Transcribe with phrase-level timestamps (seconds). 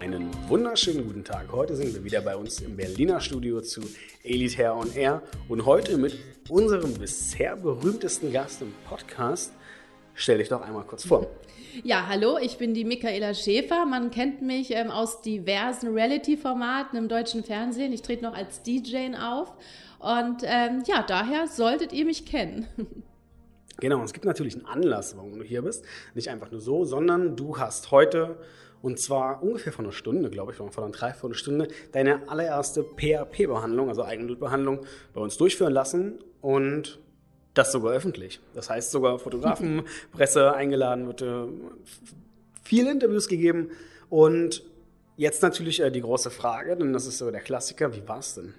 [0.00, 1.52] Einen wunderschönen guten Tag.
[1.52, 3.80] Heute sind wir wieder bei uns im Berliner Studio zu
[4.22, 9.52] Elite Hair on Air und heute mit unserem bisher berühmtesten Gast im Podcast.
[10.14, 11.26] Stell dich doch einmal kurz vor.
[11.84, 13.86] Ja, hallo, ich bin die Michaela Schäfer.
[13.86, 17.92] Man kennt mich ähm, aus diversen Reality-Formaten im deutschen Fernsehen.
[17.92, 19.54] Ich trete noch als DJ auf
[20.00, 22.66] und ähm, ja, daher solltet ihr mich kennen.
[23.80, 25.84] Genau, es gibt natürlich einen Anlass, warum du hier bist.
[26.14, 28.38] Nicht einfach nur so, sondern du hast heute
[28.84, 34.04] und zwar ungefähr vor einer Stunde, glaube ich, vor einer Dreiviertelstunde, deine allererste PHP-Behandlung, also
[34.04, 34.80] Eigenblutbehandlung,
[35.14, 36.98] bei uns durchführen lassen und
[37.54, 38.40] das sogar öffentlich.
[38.52, 41.46] Das heißt, sogar Fotografen, Presse eingeladen wird, äh,
[42.62, 43.70] viele Interviews gegeben
[44.10, 44.62] und
[45.16, 48.34] jetzt natürlich äh, die große Frage, denn das ist so der Klassiker, wie war es
[48.34, 48.52] denn?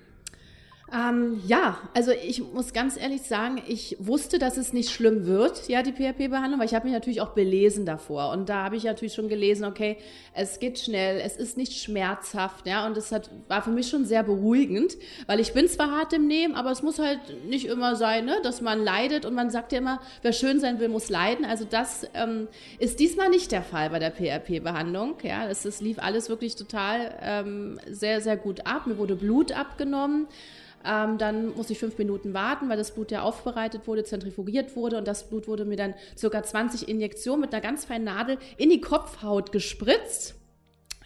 [0.94, 5.68] Ähm, ja, also ich muss ganz ehrlich sagen, ich wusste, dass es nicht schlimm wird,
[5.68, 8.30] ja, die PHP-Behandlung, weil ich habe mich natürlich auch belesen davor.
[8.30, 9.98] Und da habe ich natürlich schon gelesen, okay,
[10.36, 14.06] es geht schnell, es ist nicht schmerzhaft, ja, und das hat, war für mich schon
[14.06, 17.96] sehr beruhigend, weil ich bin zwar hart im Nehmen, aber es muss halt nicht immer
[17.96, 21.10] sein, ne, dass man leidet und man sagt ja immer, wer schön sein will, muss
[21.10, 21.46] leiden.
[21.46, 25.98] Also das ähm, ist diesmal nicht der Fall bei der PHP-Behandlung, ja, es, es lief
[25.98, 28.86] alles wirklich total ähm, sehr, sehr gut ab.
[28.86, 30.28] Mir wurde Blut abgenommen.
[30.86, 34.98] Ähm, dann musste ich fünf Minuten warten, weil das Blut ja aufbereitet wurde, zentrifugiert wurde
[34.98, 38.70] und das Blut wurde mir dann circa 20 Injektionen mit einer ganz feinen Nadel in
[38.70, 40.36] die Kopfhaut gespritzt.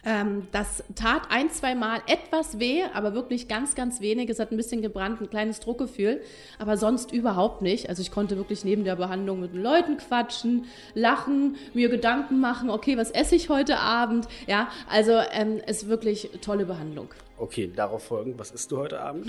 [0.04, 4.30] Ähm, das tat ein, zwei Mal etwas weh, aber wirklich ganz, ganz wenig.
[4.30, 6.22] Es hat ein bisschen gebrannt, ein kleines Druckgefühl,
[6.58, 7.88] aber sonst überhaupt nicht.
[7.88, 12.70] Also ich konnte wirklich neben der Behandlung mit den Leuten quatschen, lachen, mir Gedanken machen,
[12.70, 14.26] okay, was esse ich heute Abend?
[14.46, 17.08] Ja, also ähm, ist wirklich tolle Behandlung.
[17.40, 19.26] Okay, darauf folgend, was isst du heute Abend?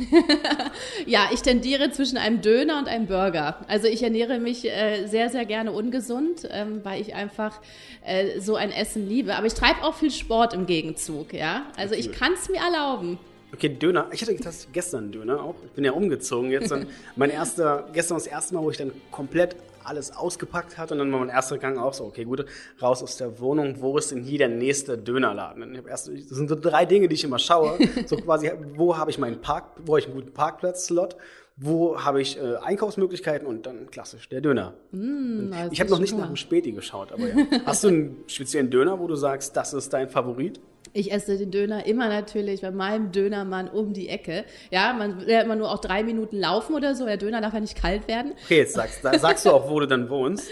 [1.05, 3.65] ja, ich tendiere zwischen einem Döner und einem Burger.
[3.69, 7.61] Also ich ernähre mich äh, sehr, sehr gerne ungesund, ähm, weil ich einfach
[8.05, 9.35] äh, so ein Essen liebe.
[9.35, 11.67] Aber ich treibe auch viel Sport im Gegenzug, ja.
[11.77, 12.01] Also okay.
[12.01, 13.17] ich kann es mir erlauben.
[13.53, 14.09] Okay, Döner.
[14.11, 14.37] Ich hatte
[14.73, 15.55] gestern Döner auch.
[15.63, 16.73] Ich bin ja umgezogen jetzt.
[17.15, 20.93] Mein erster, gestern das erste Mal, wo ich dann komplett alles ausgepackt hatte.
[20.93, 22.45] Und dann war mein erster Gang auch so, okay, gut,
[22.81, 25.75] raus aus der Wohnung, wo ist denn hier der nächste Dönerladen?
[25.75, 27.77] Ich erst, das sind so drei Dinge, die ich immer schaue.
[28.05, 31.15] So quasi, wo habe ich meinen Park, wo habe ich einen guten Parkplatz-Slot?
[31.55, 34.73] Wo habe ich äh, Einkaufsmöglichkeiten und dann klassisch der Döner.
[34.91, 37.35] Mm, ich habe noch nicht nach dem Späti geschaut, aber ja.
[37.65, 40.59] Hast du einen speziellen Döner, wo du sagst, das ist dein Favorit?
[40.93, 44.43] Ich esse den Döner immer natürlich bei meinem Dönermann um die Ecke.
[44.71, 47.05] Ja, man will ja immer nur auch drei Minuten laufen oder so.
[47.05, 48.33] Der Döner darf ja nicht kalt werden.
[48.43, 50.49] Okay, jetzt sagst, sagst du auch, wo du dann wohnst.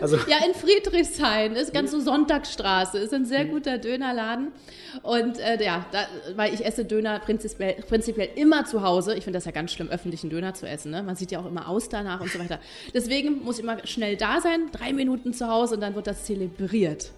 [0.00, 2.98] Also ja, in Friedrichshain ist ganz so Sonntagsstraße.
[2.98, 4.52] Ist ein sehr guter Dönerladen.
[5.02, 9.14] Und äh, ja, da, weil ich esse Döner prinzipiell, prinzipiell immer zu Hause.
[9.14, 10.92] Ich finde das ja ganz schlimm, öffentlichen Döner zu essen.
[10.92, 11.02] Ne?
[11.02, 12.58] Man sieht ja auch immer aus danach und so weiter.
[12.94, 16.24] Deswegen muss ich immer schnell da sein, drei Minuten zu Hause und dann wird das
[16.24, 17.10] zelebriert.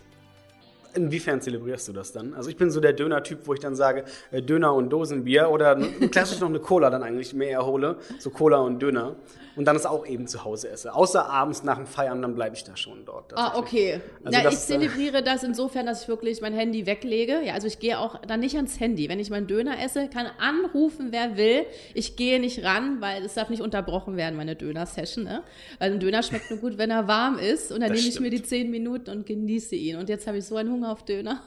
[0.97, 2.35] Inwiefern zelebrierst du das dann?
[2.35, 5.77] Also ich bin so der Döner-Typ, wo ich dann sage, äh, Döner und Dosenbier oder
[6.11, 7.97] klassisch noch eine Cola dann eigentlich mehr erhole.
[8.19, 9.17] So Cola und Döner
[9.57, 10.95] und dann es auch eben zu Hause esse.
[10.95, 13.33] Außer abends nach dem Feiern, dann bleibe ich da schon dort.
[13.35, 14.01] Ah, okay.
[14.23, 17.41] Also ja, das, ich äh, zelebriere das insofern, dass ich wirklich mein Handy weglege.
[17.43, 19.09] Ja, also ich gehe auch dann nicht ans Handy.
[19.09, 21.65] Wenn ich meinen Döner esse, kann anrufen, wer will.
[21.95, 25.25] Ich gehe nicht ran, weil es darf nicht unterbrochen werden, meine Döner-Session.
[25.25, 25.43] Ne?
[25.79, 27.73] Weil ein Döner schmeckt nur gut, wenn er warm ist.
[27.73, 29.97] Und dann das nehme ich mir die zehn Minuten und genieße ihn.
[29.97, 31.43] Und jetzt habe ich so einen Hunger auf Döner.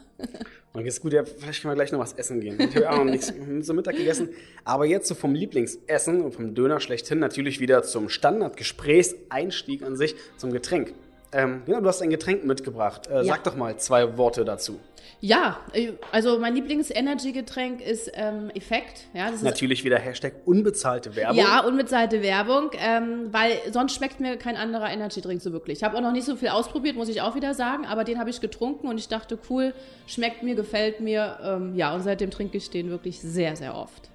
[0.74, 2.60] Und jetzt gut, ja, vielleicht können wir gleich noch was essen gehen.
[2.60, 4.30] Ich habe auch noch nichts zum Mittag gegessen.
[4.64, 10.16] Aber jetzt so vom Lieblingsessen und vom Döner schlechthin natürlich wieder zum Standardgesprächseinstieg an sich,
[10.38, 10.94] zum Getränk.
[11.32, 13.08] Ähm, genau, du hast ein Getränk mitgebracht.
[13.08, 13.24] Äh, ja.
[13.24, 14.80] Sag doch mal zwei Worte dazu.
[15.22, 19.08] Ja, äh, also mein Lieblings-Energy-Getränk ist ähm, Effekt.
[19.14, 21.38] Ja, das Natürlich wieder Hashtag unbezahlte Werbung.
[21.38, 25.80] Ja, unbezahlte Werbung, ähm, weil sonst schmeckt mir kein anderer Energy-Drink so wirklich.
[25.80, 28.18] Ich habe auch noch nicht so viel ausprobiert, muss ich auch wieder sagen, aber den
[28.18, 29.74] habe ich getrunken und ich dachte, cool,
[30.08, 31.38] schmeckt mir, gefällt mir.
[31.44, 34.10] Ähm, ja, und seitdem trinke ich den wirklich sehr, sehr oft.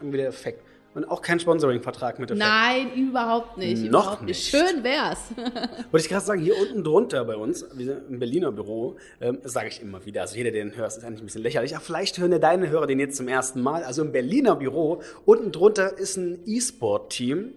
[0.00, 0.65] Wieder Effekt.
[0.96, 2.48] Und auch kein Sponsoring-Vertrag mit Effekt.
[2.48, 3.82] Nein, überhaupt nicht.
[3.82, 4.48] Noch überhaupt nicht.
[4.48, 5.18] Schön wär's.
[5.90, 9.82] Wollte ich gerade sagen, hier unten drunter bei uns, im Berliner Büro, ähm, sage ich
[9.82, 12.32] immer wieder, also jeder, der den hört, ist eigentlich ein bisschen lächerlich, aber vielleicht hören
[12.32, 13.84] ja deine Hörer den jetzt zum ersten Mal.
[13.84, 17.52] Also im Berliner Büro, unten drunter ist ein E-Sport-Team,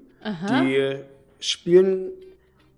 [0.50, 0.96] die
[1.40, 2.12] spielen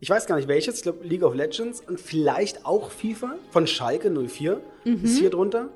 [0.02, 3.68] ich weiß gar nicht welches, ich glaube League of Legends und vielleicht auch FIFA von
[3.68, 5.04] Schalke 04 mhm.
[5.04, 5.70] ist hier drunter.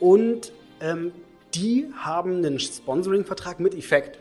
[0.00, 1.12] Und ähm,
[1.54, 4.18] die haben einen Sponsoring-Vertrag mit Effekt.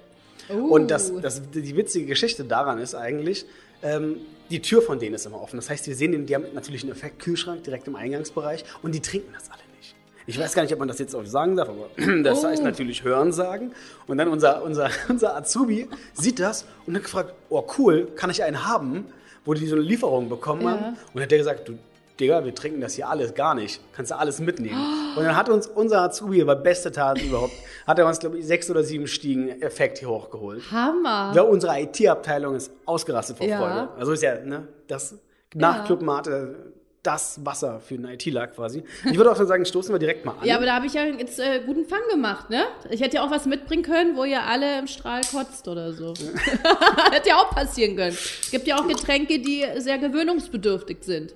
[0.49, 0.73] Oh.
[0.73, 3.45] Und das, das, die witzige Geschichte daran ist eigentlich,
[3.83, 4.17] ähm,
[4.49, 5.57] die Tür von denen ist immer offen.
[5.57, 8.99] Das heißt, wir sehen den, die haben natürlich einen Effekt-Kühlschrank direkt im Eingangsbereich und die
[8.99, 9.95] trinken das alle nicht.
[10.25, 11.89] Ich weiß gar nicht, ob man das jetzt auch sagen darf, aber
[12.23, 12.47] das oh.
[12.47, 13.71] heißt natürlich Hören sagen.
[14.07, 18.43] Und dann unser, unser, unser Azubi sieht das und hat gefragt, oh cool, kann ich
[18.43, 19.05] einen haben,
[19.45, 20.71] wo die so eine Lieferung bekommen ja.
[20.71, 20.97] haben.
[21.13, 21.77] Und hat der gesagt, du,
[22.19, 23.81] Digga, wir trinken das hier alles gar nicht.
[23.93, 24.79] Kannst du alles mitnehmen.
[25.15, 27.53] Und dann hat uns unser Azubi, war beste Tat überhaupt,
[27.87, 30.61] hat er uns, glaube ich, sechs oder sieben Stiegen Effekt hier hochgeholt.
[30.71, 31.31] Hammer.
[31.35, 33.57] Ja, unsere IT-Abteilung ist ausgerastet vor Ja.
[33.57, 33.89] Freude.
[33.97, 35.15] Also ist ja, ne, das
[35.55, 36.73] nach Club Mate
[37.03, 38.83] das Wasser für einen IT-Lar quasi.
[39.09, 40.45] Ich würde auch so sagen, stoßen wir direkt mal an.
[40.45, 42.65] Ja, aber da habe ich ja jetzt äh, guten Fang gemacht, ne?
[42.89, 46.13] Ich hätte ja auch was mitbringen können, wo ihr alle im Strahl kotzt oder so.
[47.11, 48.17] hätte ja auch passieren können.
[48.51, 51.33] Gibt ja auch Getränke, die sehr gewöhnungsbedürftig sind.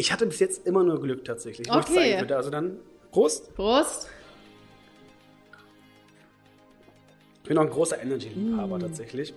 [0.00, 1.70] Ich hatte bis jetzt immer nur Glück tatsächlich.
[1.70, 2.12] Okay.
[2.12, 2.36] sagen, bitte.
[2.38, 2.78] Also dann,
[3.10, 3.54] Prost.
[3.54, 4.08] Prost.
[7.42, 8.80] Ich bin auch ein großer Energy-Liebhaber Mm.
[8.80, 9.34] tatsächlich.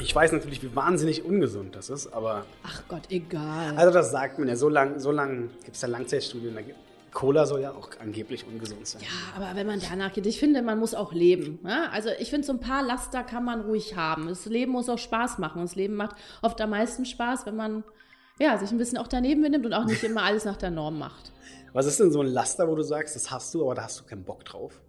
[0.00, 3.76] Ich weiß natürlich, wie wahnsinnig ungesund das ist, aber Ach Gott, egal.
[3.76, 6.54] also das sagt man ja, so lang, so lang gibt es ja Langzeitstudien.
[7.14, 9.00] Cola soll ja auch angeblich ungesund sein.
[9.02, 9.08] Ja,
[9.42, 11.60] aber wenn man danach geht, ich finde, man muss auch leben.
[11.64, 11.88] Ja?
[11.92, 14.26] Also ich finde, so ein paar Laster kann man ruhig haben.
[14.28, 15.62] Das Leben muss auch Spaß machen.
[15.62, 17.84] Das Leben macht oft am meisten Spaß, wenn man
[18.38, 20.98] ja, sich ein bisschen auch daneben benimmt und auch nicht immer alles nach der Norm
[20.98, 21.32] macht.
[21.72, 24.00] Was ist denn so ein Laster, wo du sagst, das hast du, aber da hast
[24.00, 24.80] du keinen Bock drauf?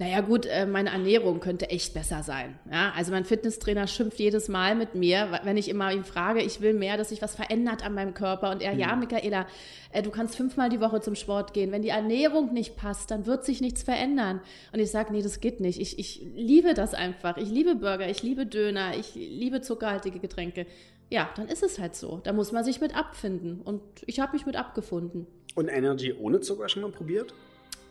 [0.00, 2.56] Naja gut, äh, meine Ernährung könnte echt besser sein.
[2.70, 2.92] Ja?
[2.96, 6.72] Also mein Fitnesstrainer schimpft jedes Mal mit mir, wenn ich immer ihn frage, ich will
[6.72, 8.52] mehr, dass sich was verändert an meinem Körper.
[8.52, 9.46] Und er, ja, Michaela,
[9.90, 11.72] äh, du kannst fünfmal die Woche zum Sport gehen.
[11.72, 14.40] Wenn die Ernährung nicht passt, dann wird sich nichts verändern.
[14.72, 15.80] Und ich sage, nee, das geht nicht.
[15.80, 17.36] Ich, ich liebe das einfach.
[17.36, 20.66] Ich liebe Burger, ich liebe Döner, ich liebe zuckerhaltige Getränke.
[21.10, 22.20] Ja, dann ist es halt so.
[22.24, 23.60] Da muss man sich mit abfinden.
[23.64, 25.26] Und ich habe mich mit abgefunden.
[25.54, 27.32] Und Energy ohne Zucker schon mal probiert?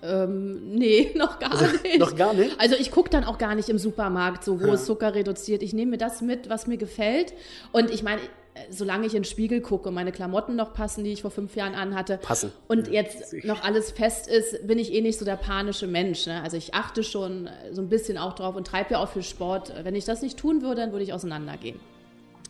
[0.04, 1.98] Ähm, nee, noch gar nicht.
[2.00, 2.60] Noch gar nicht?
[2.60, 4.74] Also ich gucke dann auch gar nicht im Supermarkt, so wo Ja.
[4.76, 5.64] ist Zucker reduziert.
[5.64, 7.34] Ich nehme mir das mit, was mir gefällt.
[7.72, 11.04] Und ich meine, äh, solange ich in den Spiegel gucke und meine Klamotten noch passen,
[11.04, 12.52] die ich vor fünf Jahren anhatte, Passen.
[12.68, 13.48] und Ja, jetzt sicher.
[13.48, 16.28] noch alles fest ist, bin ich eh nicht so der panische Mensch.
[16.28, 16.44] Ne?
[16.44, 19.24] Also ich achte schon äh, so ein bisschen auch drauf und treibe ja auch viel
[19.24, 19.74] Sport.
[19.84, 21.80] Wenn ich das nicht tun würde, dann würde ich auseinandergehen.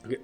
[0.06, 0.20] Okay.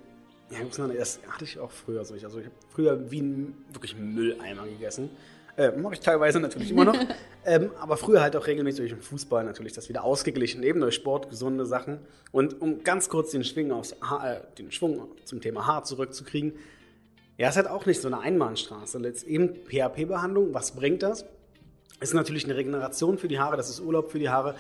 [0.60, 2.16] Ja, das hatte ich auch früher so.
[2.16, 5.10] Ich- Also ich habe früher wie ein wirklich Mülleimer gegessen.
[5.56, 6.96] Äh, Mache ich teilweise natürlich immer noch.
[7.46, 10.96] ähm, aber früher halt auch regelmäßig durch den Fußball natürlich das wieder ausgeglichen, eben durch
[10.96, 12.00] Sport, gesunde Sachen.
[12.32, 16.54] Und um ganz kurz den Schwung, aufs Haar, äh, den Schwung zum Thema Haar zurückzukriegen.
[17.38, 18.98] Ja, es hat auch nicht so eine Einbahnstraße.
[19.00, 21.26] Letzt eben PHP-Behandlung, was bringt das?
[22.00, 24.56] Ist natürlich eine Regeneration für die Haare, das ist Urlaub für die Haare.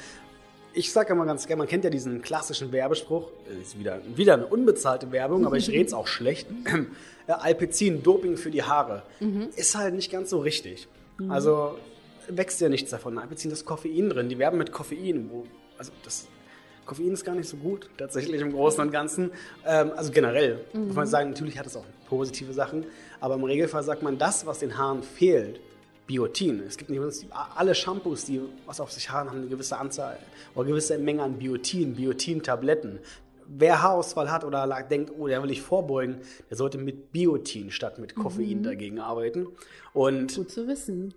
[0.75, 3.29] Ich sage immer ganz gerne, man kennt ja diesen klassischen Werbespruch,
[3.61, 6.47] ist wieder, wieder eine unbezahlte Werbung, aber ich rede es auch schlecht.
[7.25, 9.03] Äh, Alpecin, Doping für die Haare,
[9.55, 10.89] ist halt nicht ganz so richtig.
[11.29, 11.77] Also
[12.27, 13.17] wächst ja nichts davon.
[13.17, 15.29] Alpecin, da ist Koffein drin, die werben mit Koffein.
[15.31, 15.45] Wo,
[15.77, 16.27] also das
[16.85, 19.31] Koffein ist gar nicht so gut, tatsächlich im Großen und Ganzen.
[19.65, 22.85] Ähm, also generell muss man sagen, natürlich hat es auch positive Sachen,
[23.21, 25.61] aber im Regelfall sagt man, das, was den Haaren fehlt,
[26.07, 26.61] Biotin.
[26.67, 27.01] Es gibt nicht
[27.55, 30.17] alle Shampoos, die was auf sich haben, haben eine gewisse Anzahl
[30.55, 32.99] oder gewisse Menge an Biotin, Biotin-Tabletten.
[33.45, 37.99] Wer Haarausfall hat oder denkt, oh, der will ich vorbeugen, der sollte mit Biotin statt
[37.99, 39.47] mit Koffein dagegen arbeiten.
[39.93, 41.13] Und Gut zu wissen.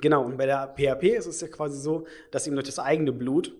[0.00, 3.12] Genau, und bei der PHP ist es ja quasi so, dass eben durch das eigene
[3.12, 3.54] Blut,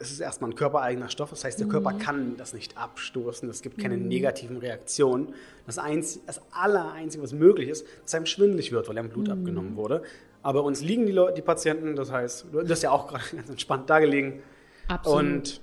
[0.00, 3.62] es ist erstmal ein körpereigener Stoff, das heißt, der Körper kann das nicht abstoßen, es
[3.62, 5.34] gibt keine negativen Reaktionen.
[5.66, 9.76] Das, einz das Allereinzige, was möglich ist, dass einem schwindelig wird, weil einem Blut abgenommen
[9.76, 10.02] wurde.
[10.42, 13.50] Aber uns liegen die, Leute, die Patienten, das heißt, du hast ja auch gerade ganz
[13.50, 14.42] entspannt da gelegen.
[14.86, 15.18] Absolut.
[15.18, 15.60] Und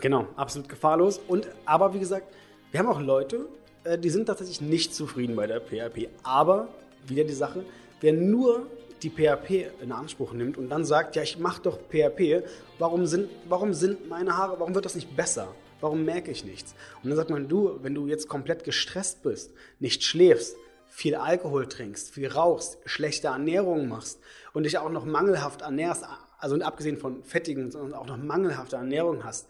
[0.00, 1.20] genau, absolut gefahrlos.
[1.28, 2.34] Und aber wie gesagt,
[2.70, 3.46] wir haben auch Leute,
[3.84, 6.08] äh, die sind tatsächlich nicht zufrieden bei der PHP.
[6.22, 6.68] Aber
[7.06, 7.62] wieder die Sache,
[8.00, 8.66] wer nur
[9.02, 12.44] die PHP in Anspruch nimmt und dann sagt, ja, ich mache doch PHP,
[12.78, 15.54] warum sind, warum sind meine Haare, warum wird das nicht besser?
[15.80, 16.74] Warum merke ich nichts?
[17.02, 20.56] Und dann sagt man, du, wenn du jetzt komplett gestresst bist, nicht schläfst,
[20.86, 24.20] viel Alkohol trinkst, viel rauchst, schlechte Ernährung machst
[24.52, 26.04] und dich auch noch mangelhaft ernährst,
[26.38, 29.48] also abgesehen von fettigen, sondern auch noch mangelhafte Ernährung hast,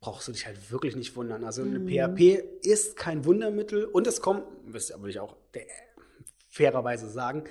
[0.00, 1.44] brauchst du dich halt wirklich nicht wundern.
[1.44, 5.36] Also eine PHP ist kein Wundermittel und es kommt, das will ich auch
[6.48, 7.44] fairerweise sagen,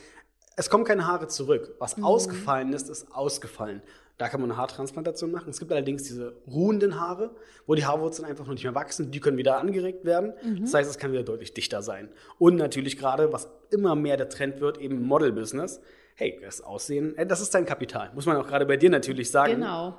[0.56, 1.76] es kommen keine Haare zurück.
[1.80, 3.82] Was ausgefallen ist, ist ausgefallen.
[4.18, 5.50] Da kann man eine Haartransplantation machen.
[5.50, 7.32] Es gibt allerdings diese ruhenden Haare,
[7.66, 9.10] wo die Haarwurzeln einfach noch nicht mehr wachsen.
[9.10, 10.34] Die können wieder angeregt werden.
[10.62, 12.10] Das heißt, es kann wieder deutlich dichter sein.
[12.38, 15.82] Und natürlich gerade, was immer mehr der Trend wird, eben Model-Business.
[16.16, 18.12] Hey, das Aussehen, äh, das ist dein Kapital.
[18.14, 19.56] Muss man auch gerade bei dir natürlich sagen.
[19.56, 19.96] Genau.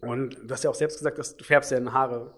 [0.00, 2.32] Und du hast ja auch selbst gesagt, dass du färbst deine Haare.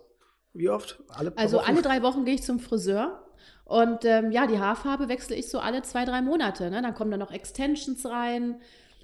[0.55, 0.99] Wie oft?
[1.09, 1.67] Alle Also Wochen?
[1.71, 3.25] alle drei Wochen gehe ich zum Friseur.
[3.65, 6.71] Und ähm, ja, die Haarfarbe wechsle ich so alle zwei, drei Monate.
[6.71, 6.81] Ne?
[6.81, 8.61] Dann kommen da noch Extensions rein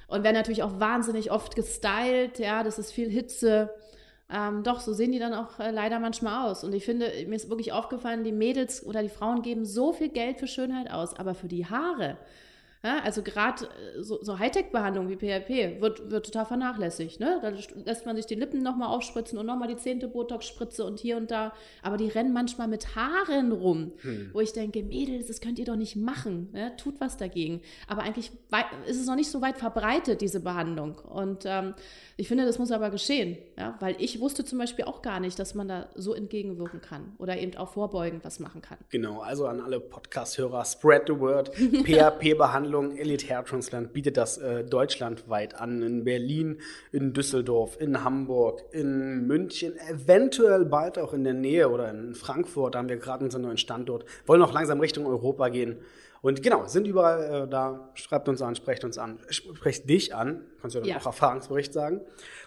[0.08, 2.38] und werden natürlich auch wahnsinnig oft gestylt.
[2.38, 3.70] Ja, das ist viel Hitze.
[4.30, 6.64] Ähm, doch, so sehen die dann auch äh, leider manchmal aus.
[6.64, 10.08] Und ich finde, mir ist wirklich aufgefallen, die Mädels oder die Frauen geben so viel
[10.08, 12.16] Geld für Schönheit aus, aber für die Haare,
[12.84, 17.18] Ja, also gerade äh, so, so Hightech-Behandlung wie PRP wird, wird total vernachlässigt.
[17.18, 17.38] Ne?
[17.40, 17.50] Da
[17.86, 21.30] lässt man sich die Lippen nochmal aufspritzen und nochmal die zehnte Botox-Spritze und hier und
[21.30, 21.54] da.
[21.80, 24.30] Aber die rennen manchmal mit Haaren rum, hm.
[24.34, 26.50] wo ich denke, Mädels, das könnt ihr doch nicht machen.
[26.52, 26.76] Ne?
[26.76, 27.62] Tut was dagegen.
[27.88, 28.32] Aber eigentlich
[28.86, 30.98] ist es noch nicht so weit verbreitet, diese Behandlung.
[30.98, 31.72] Und ähm,
[32.18, 33.38] ich finde, das muss aber geschehen.
[33.56, 33.76] Ja?
[33.80, 37.38] Weil ich wusste zum Beispiel auch gar nicht, dass man da so entgegenwirken kann oder
[37.38, 38.76] eben auch vorbeugend was machen kann.
[38.90, 41.50] Genau, also an alle Podcast-Hörer, spread the word.
[41.56, 45.82] PHP-Behandlung Elite Hair Transplant bietet das äh, deutschlandweit an.
[45.82, 46.60] In Berlin,
[46.92, 52.74] in Düsseldorf, in Hamburg, in München, eventuell bald auch in der Nähe oder in Frankfurt.
[52.74, 54.04] Da haben wir gerade unseren neuen Standort.
[54.26, 55.78] Wollen auch langsam Richtung Europa gehen.
[56.22, 57.90] Und genau, sind überall äh, da.
[57.94, 60.46] Schreibt uns an, sprecht uns an, sprecht dich an.
[60.60, 60.96] Kannst du ja, ja.
[60.96, 62.00] auch Erfahrungsbericht sagen.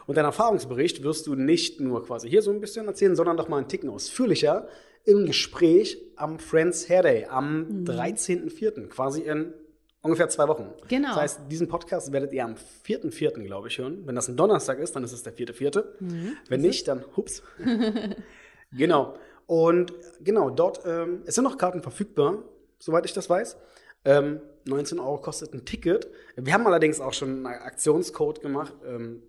[0.08, 3.50] Und dein Erfahrungsbericht wirst du nicht nur quasi hier so ein bisschen erzählen, sondern doch
[3.50, 4.68] mal einen Ticken ausführlicher
[5.08, 7.84] im Gespräch am Friends Hair Day am mhm.
[7.86, 8.88] 13.04.
[8.88, 9.54] quasi in
[10.02, 10.74] ungefähr zwei Wochen.
[10.88, 11.10] Genau.
[11.10, 14.06] Das heißt, diesen Podcast werdet ihr am 4.4., glaube ich, hören.
[14.06, 15.84] Wenn das ein Donnerstag ist, dann ist es der 4.4.
[16.00, 16.38] Mhm.
[16.48, 17.44] Wenn nicht, dann hups.
[18.72, 19.16] genau.
[19.46, 22.44] Und genau, dort, ähm, es sind noch Karten verfügbar,
[22.80, 23.58] soweit ich das weiß.
[24.06, 26.08] Ähm, 19 Euro kostet ein Ticket.
[26.36, 28.74] Wir haben allerdings auch schon einen Aktionscode gemacht.
[28.86, 29.24] Ähm,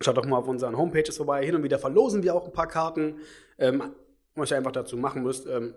[0.00, 1.44] schaut doch mal auf unseren Homepages vorbei.
[1.44, 3.18] Hin und wieder verlosen wir auch ein paar Karten.
[3.58, 3.94] Ähm,
[4.34, 5.74] was ihr einfach dazu machen müsst, ähm,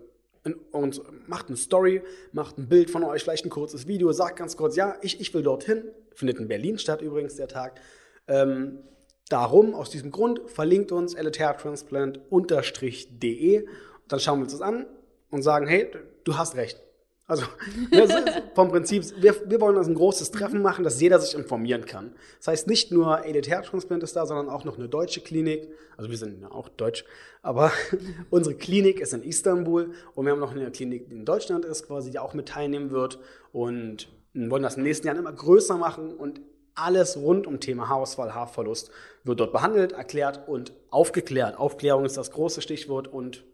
[0.72, 4.56] und macht eine Story, macht ein Bild von euch, vielleicht ein kurzes Video, sagt ganz
[4.56, 5.84] kurz, ja, ich, ich will dorthin.
[6.14, 7.80] Findet in Berlin statt übrigens der Tag.
[8.28, 8.78] Ähm,
[9.28, 13.66] darum, aus diesem Grund, verlinkt uns elitairtransplant-de.
[14.08, 14.86] Dann schauen wir uns das an
[15.30, 15.90] und sagen, hey,
[16.24, 16.80] du hast recht.
[17.26, 17.44] Also
[18.54, 22.14] vom Prinzip, wir, wir wollen also ein großes Treffen machen, dass jeder sich informieren kann.
[22.38, 25.70] Das heißt, nicht nur Edith Herztransplant ist da, sondern auch noch eine deutsche Klinik.
[25.96, 27.06] Also wir sind ja auch deutsch,
[27.40, 27.72] aber
[28.30, 31.86] unsere Klinik ist in Istanbul und wir haben noch eine Klinik, die in Deutschland ist,
[31.86, 33.18] quasi, die auch mit teilnehmen wird
[33.52, 36.42] und wollen das in den nächsten Jahren immer größer machen und
[36.74, 38.90] alles rund um Thema Haarausfall, Haarverlust
[39.22, 41.56] wird dort behandelt, erklärt und aufgeklärt.
[41.56, 43.44] Aufklärung ist das große Stichwort und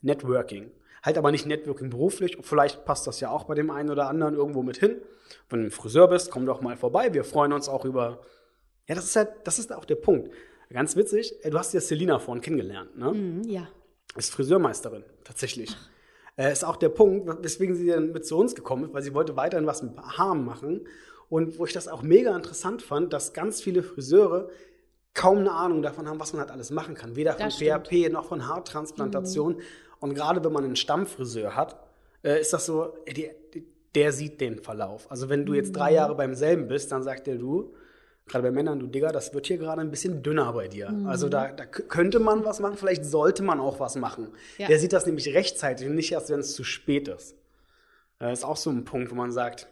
[0.00, 2.38] Networking halt aber nicht Networking beruflich.
[2.42, 5.00] Vielleicht passt das ja auch bei dem einen oder anderen irgendwo mit hin.
[5.48, 7.12] Wenn du ein Friseur bist, komm doch mal vorbei.
[7.14, 8.20] Wir freuen uns auch über.
[8.86, 10.30] Ja, das ist halt, das ist auch der Punkt.
[10.72, 13.12] Ganz witzig, du hast ja Selina vorhin kennengelernt, ne?
[13.12, 13.68] Mm, ja.
[14.16, 15.76] Ist Friseurmeisterin, tatsächlich.
[16.36, 19.12] Äh, ist auch der Punkt, weswegen sie dann mit zu uns gekommen ist, weil sie
[19.12, 20.86] wollte weiterhin was mit Haaren machen.
[21.28, 24.48] Und wo ich das auch mega interessant fand, dass ganz viele Friseure
[25.14, 27.16] kaum eine Ahnung davon haben, was man halt alles machen kann.
[27.16, 29.54] Weder von PHP noch von Haartransplantation.
[29.54, 29.60] Mhm.
[30.00, 31.76] Und gerade wenn man einen Stammfriseur hat,
[32.24, 33.30] äh, ist das so, der,
[33.94, 35.10] der sieht den Verlauf.
[35.10, 37.74] Also wenn du jetzt drei Jahre beim selben bist, dann sagt der du,
[38.26, 40.90] gerade bei Männern, du Digga, das wird hier gerade ein bisschen dünner bei dir.
[40.90, 41.06] Mhm.
[41.06, 44.28] Also da, da, könnte man was machen, vielleicht sollte man auch was machen.
[44.58, 44.68] Ja.
[44.68, 47.34] Der sieht das nämlich rechtzeitig und nicht erst, wenn es zu spät ist.
[48.18, 49.66] Das ist auch so ein Punkt, wo man sagt,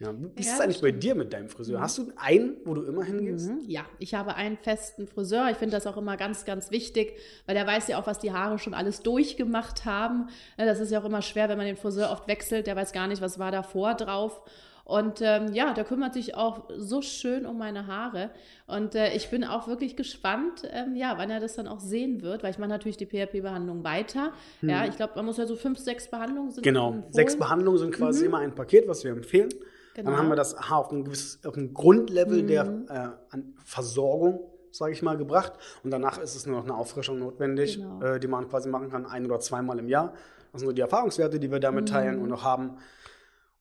[0.00, 1.78] ja, wie ist es eigentlich bei dir mit deinem Friseur?
[1.78, 1.82] Mhm.
[1.82, 3.50] Hast du einen, wo du immer hingehst?
[3.50, 3.60] Mhm.
[3.66, 5.50] Ja, ich habe einen festen Friseur.
[5.50, 8.32] Ich finde das auch immer ganz, ganz wichtig, weil der weiß ja auch, was die
[8.32, 10.28] Haare schon alles durchgemacht haben.
[10.56, 12.66] Das ist ja auch immer schwer, wenn man den Friseur oft wechselt.
[12.66, 14.40] Der weiß gar nicht, was war davor drauf.
[14.84, 18.30] Und ähm, ja, der kümmert sich auch so schön um meine Haare.
[18.66, 22.22] Und äh, ich bin auch wirklich gespannt, ähm, ja, wann er das dann auch sehen
[22.22, 24.32] wird, weil ich mache natürlich die PHP-Behandlung weiter.
[24.60, 24.68] Hm.
[24.70, 26.64] Ja, ich glaube, man muss ja so fünf, sechs Behandlungen sind.
[26.64, 27.12] Genau, empfohlen.
[27.12, 28.26] sechs Behandlungen sind quasi mhm.
[28.26, 29.50] immer ein Paket, was wir empfehlen.
[29.94, 30.10] Genau.
[30.10, 32.46] Dann haben wir das auf ein gewisses auf ein Grundlevel mhm.
[32.46, 35.52] der äh, an Versorgung, sage ich mal, gebracht.
[35.82, 38.02] Und danach ist es nur noch eine Auffrischung notwendig, genau.
[38.02, 40.12] äh, die man quasi machen kann, ein oder zweimal im Jahr.
[40.52, 41.92] Das sind so die Erfahrungswerte, die wir damit mhm.
[41.92, 42.76] teilen und noch haben.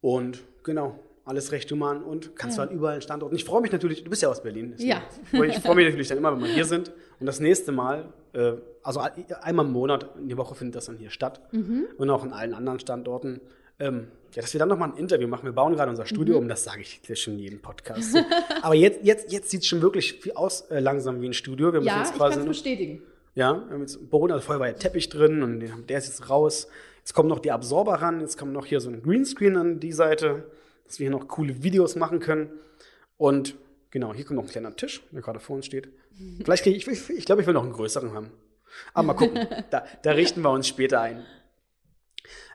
[0.01, 2.63] Und genau, alles recht human und kannst ja.
[2.63, 3.31] du halt überall einen Standort.
[3.31, 4.73] Und ich freue mich natürlich, du bist ja aus Berlin.
[4.77, 5.01] Ja.
[5.31, 6.91] Ich freue mich natürlich dann immer, wenn wir hier sind.
[7.19, 9.01] Und das nächste Mal, äh, also
[9.41, 11.41] einmal im Monat, in die Woche findet das dann hier statt.
[11.51, 11.85] Mhm.
[11.97, 13.41] Und auch in allen anderen Standorten.
[13.79, 15.45] Ähm, ja, dass wir dann nochmal ein Interview machen.
[15.45, 16.43] Wir bauen gerade unser Studio mhm.
[16.43, 18.13] um, das sage ich schon in jedem Podcast.
[18.13, 18.19] So.
[18.61, 21.73] Aber jetzt, jetzt, jetzt sieht es schon wirklich viel aus äh, langsam wie ein Studio.
[21.73, 23.01] Wir ja, ich kann bestätigen.
[23.35, 25.59] Ja, wir haben jetzt Boden, also vorher war ja Teppich drin und
[25.89, 26.67] der ist jetzt raus.
[26.99, 29.93] Jetzt kommen noch die Absorber ran, jetzt kommt noch hier so ein Greenscreen an die
[29.93, 30.43] Seite,
[30.85, 32.49] dass wir hier noch coole Videos machen können.
[33.17, 33.55] Und
[33.91, 35.89] genau, hier kommt noch ein kleiner Tisch, der gerade vor uns steht.
[36.43, 38.31] Vielleicht kriege ich, ich, ich glaube, ich will noch einen größeren haben.
[38.93, 41.25] Aber mal gucken, da, da richten wir uns später ein.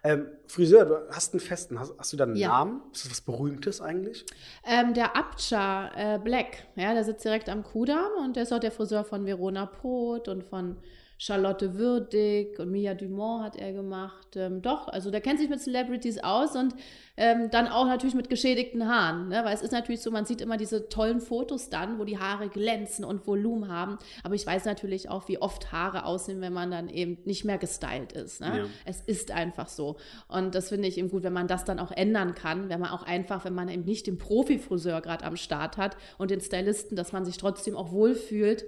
[0.02, 1.78] Ähm, Friseur, du hast einen festen.
[1.78, 2.48] Hast, hast du da einen ja.
[2.48, 2.82] Namen?
[2.92, 4.24] Ist das was Berühmtes eigentlich?
[4.64, 8.60] Ähm, der Abcha äh, Black, ja, der sitzt direkt am Kudamm und der ist auch
[8.60, 10.76] der Friseur von Verona Poth und von
[11.24, 14.36] Charlotte Würdig und Mia Dumont hat er gemacht.
[14.36, 16.74] Ähm, doch, also der kennt sich mit Celebrities aus und
[17.16, 19.28] ähm, dann auch natürlich mit geschädigten Haaren.
[19.28, 19.40] Ne?
[19.42, 22.50] Weil es ist natürlich so, man sieht immer diese tollen Fotos dann, wo die Haare
[22.50, 23.96] glänzen und Volumen haben.
[24.22, 27.56] Aber ich weiß natürlich auch, wie oft Haare aussehen, wenn man dann eben nicht mehr
[27.56, 28.42] gestylt ist.
[28.42, 28.58] Ne?
[28.58, 28.66] Ja.
[28.84, 29.96] Es ist einfach so.
[30.28, 32.90] Und das finde ich eben gut, wenn man das dann auch ändern kann, wenn man
[32.90, 36.98] auch einfach, wenn man eben nicht den Profi-Friseur gerade am Start hat und den Stylisten,
[36.98, 38.66] dass man sich trotzdem auch wohlfühlt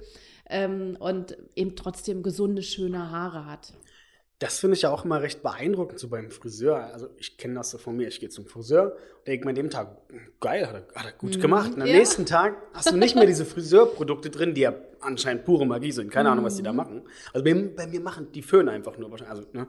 [0.49, 3.73] ähm, und eben trotzdem gesunde, schöne Haare hat.
[4.39, 6.93] Das finde ich ja auch immer recht beeindruckend, so beim Friseur.
[6.93, 8.07] Also ich kenne das so von mir.
[8.09, 8.95] Ich gehe zum Friseur,
[9.27, 9.97] denke mir an dem Tag,
[10.41, 11.41] geil, hat er, hat er gut mhm.
[11.41, 11.73] gemacht.
[11.75, 11.97] Und am ja.
[11.97, 16.11] nächsten Tag hast du nicht mehr diese Friseurprodukte drin, die ja anscheinend pure Magie sind.
[16.11, 16.33] Keine mhm.
[16.33, 16.77] Ahnung, was die da mhm.
[16.77, 17.03] machen.
[17.33, 19.11] Also bei, bei, mir machen die Föhn einfach nur.
[19.27, 19.67] Also ne,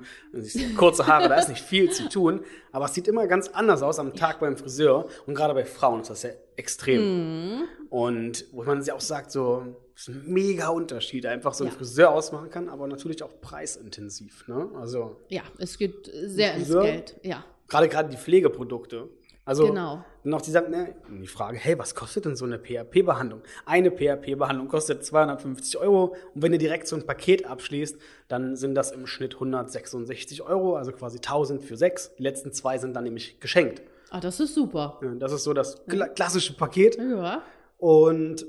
[0.76, 2.42] kurze Haare, da ist nicht viel zu tun.
[2.74, 5.08] Aber es sieht immer ganz anders aus am Tag beim Friseur.
[5.28, 7.60] Und gerade bei Frauen ist das ja extrem.
[7.60, 7.64] Mhm.
[7.90, 11.76] Und wo man sich auch sagt, so ist ein mega Unterschied, einfach so ein ja.
[11.76, 14.48] Friseur ausmachen kann, aber natürlich auch preisintensiv.
[14.48, 14.70] Ne?
[14.76, 17.44] Also, ja, es geht sehr Friseur, ins Geld, ja.
[17.68, 19.10] Gerade gerade die Pflegeprodukte.
[19.44, 20.04] Also genau.
[20.26, 23.42] noch die, ne, die Frage, hey, was kostet denn so eine PHP-Behandlung?
[23.66, 28.76] Eine PHP-Behandlung kostet 250 Euro und wenn ihr direkt so ein Paket abschließt, dann sind
[28.76, 32.14] das im Schnitt 166 Euro, also quasi 1000 für sechs.
[32.16, 33.82] Die letzten zwei sind dann nämlich geschenkt.
[34.10, 35.00] Ah, das ist super.
[35.02, 36.98] Ja, das ist so das klassische Paket.
[36.98, 37.42] Ja.
[37.78, 38.46] Und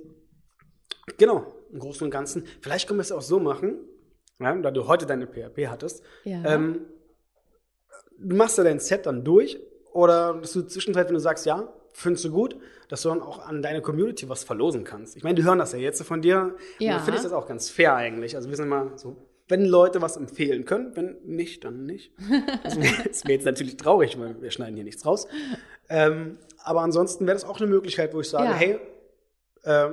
[1.17, 2.45] Genau, im Großen und Ganzen.
[2.61, 3.79] Vielleicht können wir es auch so machen,
[4.41, 6.03] ja, da du heute deine PHP hattest.
[6.25, 6.45] Ja.
[6.45, 6.87] Ähm,
[8.19, 9.59] du machst ja dein Set dann durch
[9.93, 12.57] oder dass du zwischenzeit, wenn du sagst, ja, findest du gut,
[12.88, 15.17] dass du dann auch an deine Community was verlosen kannst.
[15.17, 16.55] Ich meine, die hören das ja jetzt von dir.
[16.79, 16.97] Ja.
[16.97, 18.37] Und finde ich das auch ganz fair eigentlich.
[18.37, 19.17] Also wir sind immer so,
[19.49, 22.12] wenn Leute was empfehlen können, wenn nicht, dann nicht.
[22.62, 25.27] Das wäre jetzt natürlich traurig, weil wir schneiden hier nichts raus.
[25.88, 28.55] Ähm, aber ansonsten wäre das auch eine Möglichkeit, wo ich sage, ja.
[28.55, 28.79] hey,
[29.62, 29.91] äh,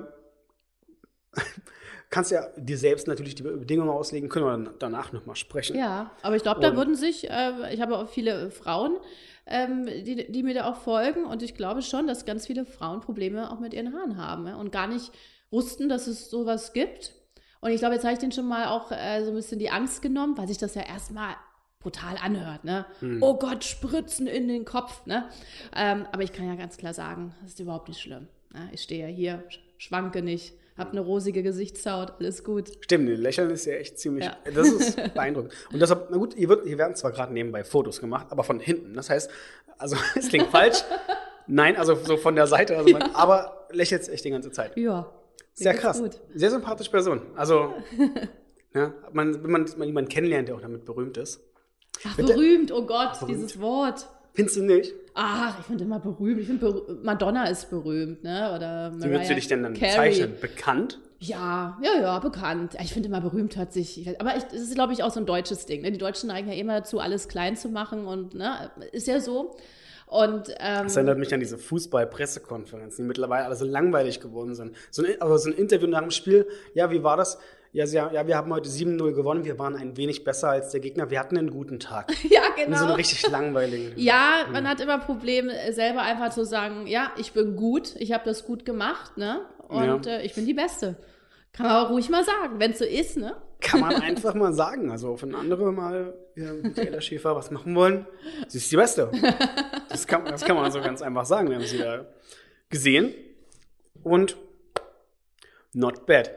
[2.10, 5.78] kannst ja dir selbst natürlich die Bedingungen auslegen, können wir danach nochmal sprechen.
[5.78, 8.98] Ja, aber ich glaube, da würden sich, äh, ich habe auch viele Frauen,
[9.46, 13.02] ähm, die, die mir da auch folgen und ich glaube schon, dass ganz viele Frauen
[13.02, 15.12] Probleme auch mit ihren Haaren haben ja, und gar nicht
[15.52, 17.14] wussten, dass es sowas gibt.
[17.62, 19.70] Und ich glaube, jetzt habe ich denen schon mal auch äh, so ein bisschen die
[19.70, 21.36] Angst genommen, weil sich das ja erstmal
[21.80, 22.86] brutal anhört, ne?
[23.00, 23.22] Hm.
[23.22, 25.30] Oh Gott, Spritzen in den Kopf, ne?
[25.76, 28.28] Ähm, aber ich kann ja ganz klar sagen, das ist überhaupt nicht schlimm.
[28.54, 28.70] Ne?
[28.72, 29.44] Ich stehe ja hier,
[29.78, 32.72] schwanke nicht hab eine rosige Gesichtshaut, alles gut.
[32.82, 34.38] Stimmt, Lächeln ist ja echt ziemlich, ja.
[34.54, 35.54] das ist beeindruckend.
[35.72, 38.60] Und deshalb, na gut, hier, wird, hier werden zwar gerade nebenbei Fotos gemacht, aber von
[38.60, 38.94] hinten.
[38.94, 39.30] Das heißt,
[39.78, 40.84] also es klingt falsch.
[41.48, 43.00] Nein, also so von der Seite, also ja.
[43.00, 44.76] man, aber lächelt echt die ganze Zeit.
[44.76, 45.12] Ja.
[45.54, 46.02] Sehr krass.
[46.02, 46.20] Gut.
[46.34, 47.22] Sehr sympathische Person.
[47.36, 47.74] Also,
[48.74, 51.40] ja, man, wenn man jemanden kennenlernt, der auch damit berühmt ist.
[52.06, 53.30] Ach, berühmt, oh Gott, berühmt.
[53.30, 54.10] dieses Wort.
[54.36, 54.94] Findest du nicht?
[55.14, 56.42] Ach, ich finde immer berühmt.
[56.42, 58.54] Ich finde, Madonna ist berühmt, ne?
[58.54, 60.10] Oder Wie würdest du dich denn dann Carey.
[60.10, 60.38] bezeichnen?
[60.42, 61.00] Bekannt?
[61.20, 62.76] Ja, ja, ja, bekannt.
[62.82, 64.08] Ich finde immer berühmt hört sich.
[64.20, 65.82] Aber es ist, glaube ich, auch so ein deutsches Ding.
[65.82, 65.92] Ne?
[65.92, 69.56] Die Deutschen neigen ja immer dazu, alles klein zu machen und ne, ist ja so.
[70.08, 74.76] Und, ähm, das erinnert mich an diese Fußball-Pressekonferenzen, die mittlerweile alle so langweilig geworden sind.
[74.92, 77.40] So ein, aber so ein Interview nach dem Spiel, ja, wie war das?
[77.76, 80.80] Ja, sie, ja, wir haben heute 7-0 gewonnen, wir waren ein wenig besser als der
[80.80, 82.10] Gegner, wir hatten einen guten Tag.
[82.30, 82.70] ja, genau.
[82.70, 83.92] Und so einen richtig langweiligen.
[83.98, 88.24] ja, man hat immer Probleme, selber einfach zu sagen, ja, ich bin gut, ich habe
[88.24, 89.42] das gut gemacht, ne?
[89.68, 90.14] Und ja.
[90.20, 90.96] äh, ich bin die Beste.
[91.52, 93.36] Kann man auch ruhig mal sagen, wenn es so ist, ne?
[93.60, 94.90] Kann man einfach mal sagen.
[94.90, 98.08] Also, wenn andere mal ja, Michaela Schäfer was machen wollen,
[98.48, 99.12] sie ist die Beste.
[99.90, 101.50] Das kann, das kann man so ganz einfach sagen.
[101.50, 102.06] Wir haben sie da
[102.70, 103.14] gesehen.
[104.02, 104.38] Und
[105.76, 106.32] Not bad.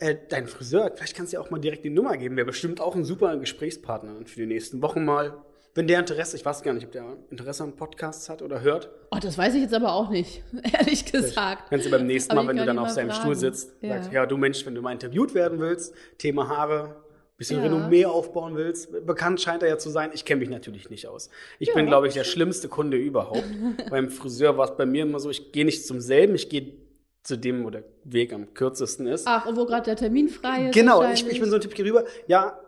[0.00, 2.36] äh, dein Friseur, vielleicht kannst du ja auch mal direkt die Nummer geben.
[2.36, 5.36] Wäre bestimmt auch ein super Gesprächspartner für die nächsten Wochen mal.
[5.74, 8.90] Wenn der Interesse, ich weiß gar nicht, ob der Interesse an Podcasts hat oder hört.
[9.12, 10.42] Oh, das weiß ich jetzt aber auch nicht,
[10.78, 11.70] ehrlich gesagt.
[11.70, 13.94] Kannst du beim nächsten Mal, wenn du dann auf seinem Stuhl sitzt, ja.
[13.94, 16.96] sagst, ja, du Mensch, wenn du mal interviewt werden willst, Thema Haare,
[17.38, 17.62] bisschen ja.
[17.64, 20.10] Renommee aufbauen willst, bekannt scheint er ja zu sein.
[20.12, 21.30] Ich kenne mich natürlich nicht aus.
[21.58, 21.74] Ich ja.
[21.74, 23.44] bin, glaube ich, der schlimmste Kunde überhaupt.
[23.90, 26.81] Beim Friseur war es bei mir immer so, ich gehe nicht zum selben, ich gehe
[27.22, 29.26] zu dem, wo der Weg am kürzesten ist.
[29.26, 30.74] Ach, und wo gerade der Termin frei ist.
[30.74, 32.04] Genau, ich, ich bin so ein Typ hier rüber.
[32.26, 32.58] Ja,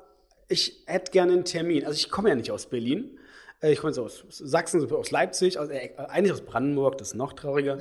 [0.49, 1.85] ich hätte gerne einen Termin.
[1.85, 3.19] Also ich komme ja nicht aus Berlin.
[3.61, 7.15] Äh, ich komme so aus Sachsen, aus Leipzig, aus, äh, eigentlich aus Brandenburg, das ist
[7.15, 7.79] noch trauriger.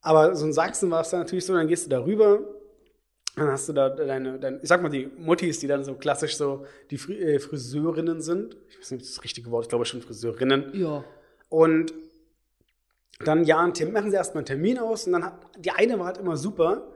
[0.00, 2.40] Aber so in Sachsen war es dann natürlich so, dann gehst du da rüber,
[3.36, 6.36] dann hast du da deine, deine, ich sag mal, die Muttis, die dann so klassisch
[6.36, 8.56] so die Fri äh, Friseurinnen sind.
[8.68, 10.72] Ich weiß nicht, ob das, das richtige Wort, ich glaube schon Friseurinnen.
[10.74, 11.04] Ja.
[11.48, 11.94] Und
[13.20, 16.06] dann, ja, Termin, machen sie erstmal einen Termin aus und dann hat, die eine war
[16.06, 16.88] halt immer super.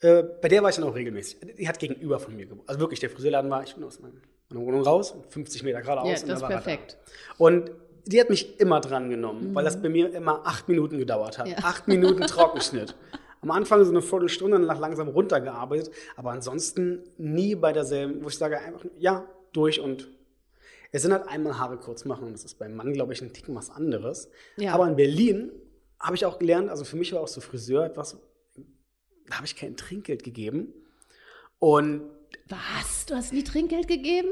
[0.00, 1.38] Äh, bei der war ich dann auch regelmäßig.
[1.58, 2.68] Die hat gegenüber von mir gewohnt.
[2.68, 4.14] Also wirklich, der Friseurladen war, ich bin aus meiner
[4.50, 6.22] Wohnung raus, 50 Meter geradeaus.
[6.22, 6.96] Ja, das ist perfekt.
[6.98, 7.44] Da.
[7.44, 7.70] Und
[8.06, 9.54] die hat mich immer dran genommen, mhm.
[9.54, 11.48] weil das bei mir immer acht Minuten gedauert hat.
[11.48, 11.56] Ja.
[11.62, 12.94] Acht Minuten Trockenschnitt.
[13.40, 18.38] am Anfang so eine Viertelstunde, danach langsam runtergearbeitet, aber ansonsten nie bei derselben, wo ich
[18.38, 20.08] sage einfach, ja, durch und
[20.94, 23.32] es sind halt einmal Haare kurz machen und das ist beim Mann, glaube ich, ein
[23.32, 24.28] Ticken was anderes.
[24.56, 24.74] Ja.
[24.74, 25.50] Aber in Berlin
[25.98, 28.16] habe ich auch gelernt, also für mich war auch so Friseur etwas,
[29.26, 30.72] da habe ich kein Trinkgeld gegeben.
[31.58, 32.02] Und
[32.48, 33.06] Was?
[33.06, 34.28] Du hast nie Trinkgeld gegeben?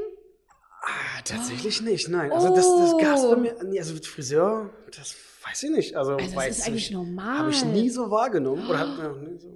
[0.83, 2.31] ah, tatsächlich nicht, nein.
[2.31, 5.95] Also das, das gab es bei mir, also Friseur, das weiß ich nicht.
[5.97, 7.39] Also, Also das ist eigentlich ich, normal.
[7.39, 8.69] Habe ich nie so wahrgenommen.
[8.69, 9.49] Oder hat mir nie so.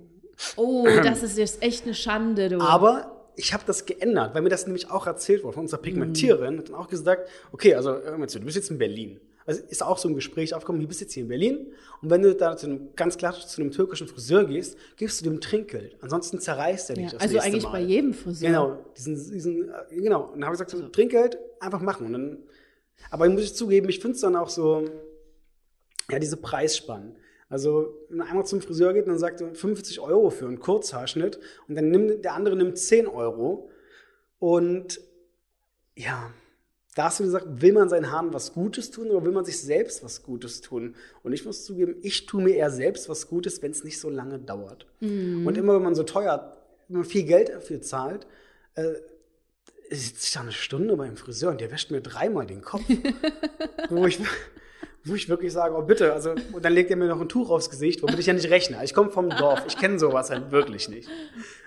[0.58, 2.60] Oh, das ist jetzt echt eine Schande, du.
[2.60, 6.58] Aber ich habe das geändert, weil mir das nämlich auch erzählt wurde von unserer Pigmentiererin.
[6.58, 9.20] Hat dann auch gesagt, okay, also du bist jetzt in Berlin.
[9.46, 11.68] Also ist auch so ein Gespräch aufgekommen, du bist jetzt hier in Berlin
[12.02, 15.24] und wenn du da zu einem, ganz klar zu einem türkischen Friseur gehst, gibst du
[15.24, 15.96] dem Trinkgeld.
[16.02, 17.72] Ansonsten zerreißt er dich ja, das also eigentlich Mal.
[17.72, 18.50] bei jedem Friseur.
[18.50, 20.24] Genau, diesen, diesen, äh, genau.
[20.24, 22.08] Und dann habe ich gesagt, so, Trinkgeld, einfach machen.
[22.08, 22.38] Und dann,
[23.10, 24.84] aber ich muss ich zugeben, ich finde es dann auch so,
[26.12, 27.16] ja, diese Preisspannen.
[27.50, 30.60] Also, wenn man einmal zum Friseur geht und dann sagt er 50 Euro für einen
[30.60, 33.70] Kurzhaarschnitt und dann nimmt der andere nimmt 10 Euro.
[34.40, 35.00] Und
[35.96, 36.32] ja,
[36.96, 39.62] da hast du gesagt, will man seinen Haaren was Gutes tun oder will man sich
[39.62, 40.96] selbst was Gutes tun?
[41.24, 44.10] Und ich muss zugeben, ich tue mir eher selbst was Gutes, wenn es nicht so
[44.10, 44.88] lange dauert.
[45.46, 46.58] Und immer wenn man so teuer,
[46.88, 48.26] wenn man viel Geld dafür zahlt,
[48.74, 48.94] äh,
[49.90, 52.84] sitze ich da eine Stunde beim Friseur und der wäscht mir dreimal den Kopf.
[53.90, 54.20] wo, ich,
[55.08, 57.50] wo ich wirklich sage, oh bitte, also, und dann legt er mir noch ein Tuch
[57.50, 58.80] aufs Gesicht, womit ich ja nicht rechne.
[58.84, 61.10] Ich komme vom Dorf, ich kenne sowas halt wirklich nicht.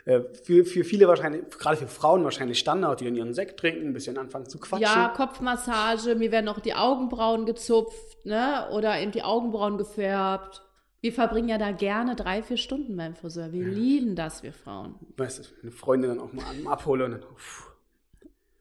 [0.04, 3.88] Äh, für, für viele wahrscheinlich, gerade für Frauen wahrscheinlich Standard, die dann ihren Sekt trinken,
[3.88, 4.82] ein bisschen anfangen zu quatschen.
[4.82, 8.68] Ja, Kopfmassage, mir werden noch die Augenbrauen gezupft, ne?
[8.72, 10.62] Oder eben die Augenbrauen gefärbt.
[11.00, 13.52] Wir verbringen ja da gerne drei, vier Stunden beim Friseur.
[13.52, 14.96] Wir lieben das, wir Frauen.
[15.16, 17.72] weißt du, eine Freundin dann auch mal abhole und dann, uff,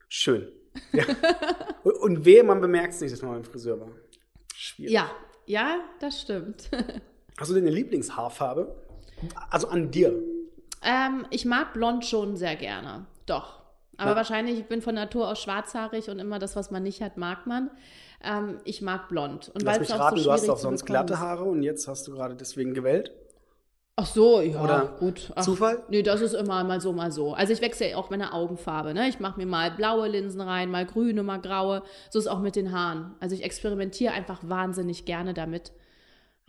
[0.07, 0.47] schön.
[0.93, 1.03] Ja.
[1.83, 3.89] und, und wehe, man bemerkt es nicht, dass man beim Friseur war.
[4.79, 4.93] Schwierig.
[4.93, 5.09] Ja,
[5.45, 6.69] ja, das stimmt.
[7.37, 8.73] Hast du denn eine Lieblingshaarfarbe?
[9.49, 10.13] Also an dir.
[10.81, 13.05] ähm, ich mag blond schon sehr gerne.
[13.25, 13.59] Doch.
[13.97, 14.15] Aber Ja.
[14.15, 17.45] wahrscheinlich, ich bin von Natur aus schwarzhaarig und immer das, was man nicht hat, mag
[17.47, 17.69] man.
[18.23, 19.49] Ähm, ich mag blond.
[19.53, 21.19] Und Lass weil mich raten, so du hast auch sonst glatte.
[21.19, 23.11] Haare und jetzt hast du gerade deswegen gewählt.
[24.01, 25.29] Ach so, ja, Oder gut.
[25.35, 25.83] Ach, Zufall?
[25.89, 27.33] Nee, das ist immer mal so, mal so.
[27.33, 28.93] Also ich wechsle ja auch meine Augenfarbe.
[28.93, 29.09] Ne?
[29.09, 31.83] Ich mache mir mal blaue Linsen rein, mal grüne, mal graue.
[32.09, 33.15] So ist auch mit den Haaren.
[33.19, 35.73] Also ich experimentiere einfach wahnsinnig gerne damit.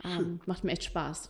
[0.01, 1.29] Ähm, macht mir echt Spaß.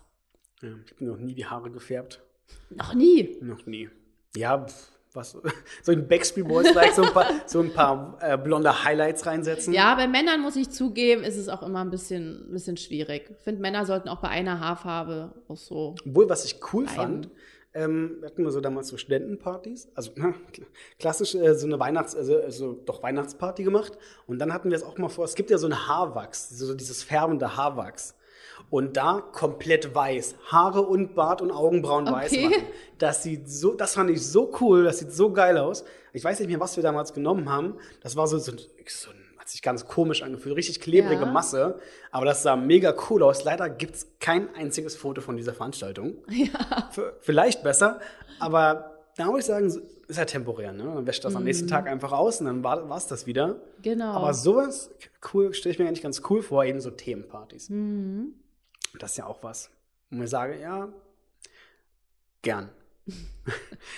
[0.61, 2.21] Ja, ich habe noch nie die Haare gefärbt.
[2.69, 3.39] Noch nie.
[3.41, 3.89] Noch nie.
[4.35, 5.35] Ja, pf, was?
[5.83, 9.73] So ein Backstreet Boys like so ein paar, so ein paar äh, blonde Highlights reinsetzen.
[9.73, 13.29] Ja, bei Männern muss ich zugeben, ist es auch immer ein bisschen, ein bisschen schwierig.
[13.31, 15.95] Ich finde, Männer sollten auch bei einer Haarfarbe auch so.
[16.05, 16.95] Obwohl, was ich cool Bleiben.
[17.23, 17.29] fand,
[17.73, 20.65] ähm, hatten wir so damals so Studentenpartys, also na, kl-
[20.99, 23.97] klassisch äh, so eine Weihnachts-, also, also doch Weihnachtsparty gemacht.
[24.27, 26.73] Und dann hatten wir es auch mal vor, es gibt ja so ein Haarwachs, so
[26.73, 28.15] dieses färbende Haarwachs.
[28.71, 32.45] Und da komplett weiß, Haare und Bart und Augenbrauen weiß Okay.
[32.49, 32.63] machen.
[32.97, 35.83] Das sieht so, das fand ich so cool, das sieht so geil aus.
[36.13, 37.75] Ich weiß nicht mehr, was wir damals genommen haben.
[38.01, 41.31] Das war so, so, so hat sich ganz komisch angefühlt, richtig klebrige Ja.
[41.31, 41.79] Masse.
[42.11, 43.43] Aber das sah mega cool aus.
[43.43, 46.15] Leider gibt's kein einziges Foto von dieser Veranstaltung.
[46.29, 46.89] Ja.
[47.19, 47.99] Vielleicht besser,
[48.39, 50.71] aber da muss ich sagen, ist ja temporär.
[50.71, 50.83] Ne?
[50.85, 53.57] Dann wäscht das am nächsten Tag einfach aus und dann war es das wieder.
[53.81, 54.13] Genau.
[54.13, 54.91] Aber sowas
[55.33, 57.69] cool stelle ich mir eigentlich ganz cool vor, eben so Themenpartys.
[58.99, 59.69] Das ist ja auch was.
[60.11, 60.91] Und ich sage, ja,
[62.41, 62.69] gern.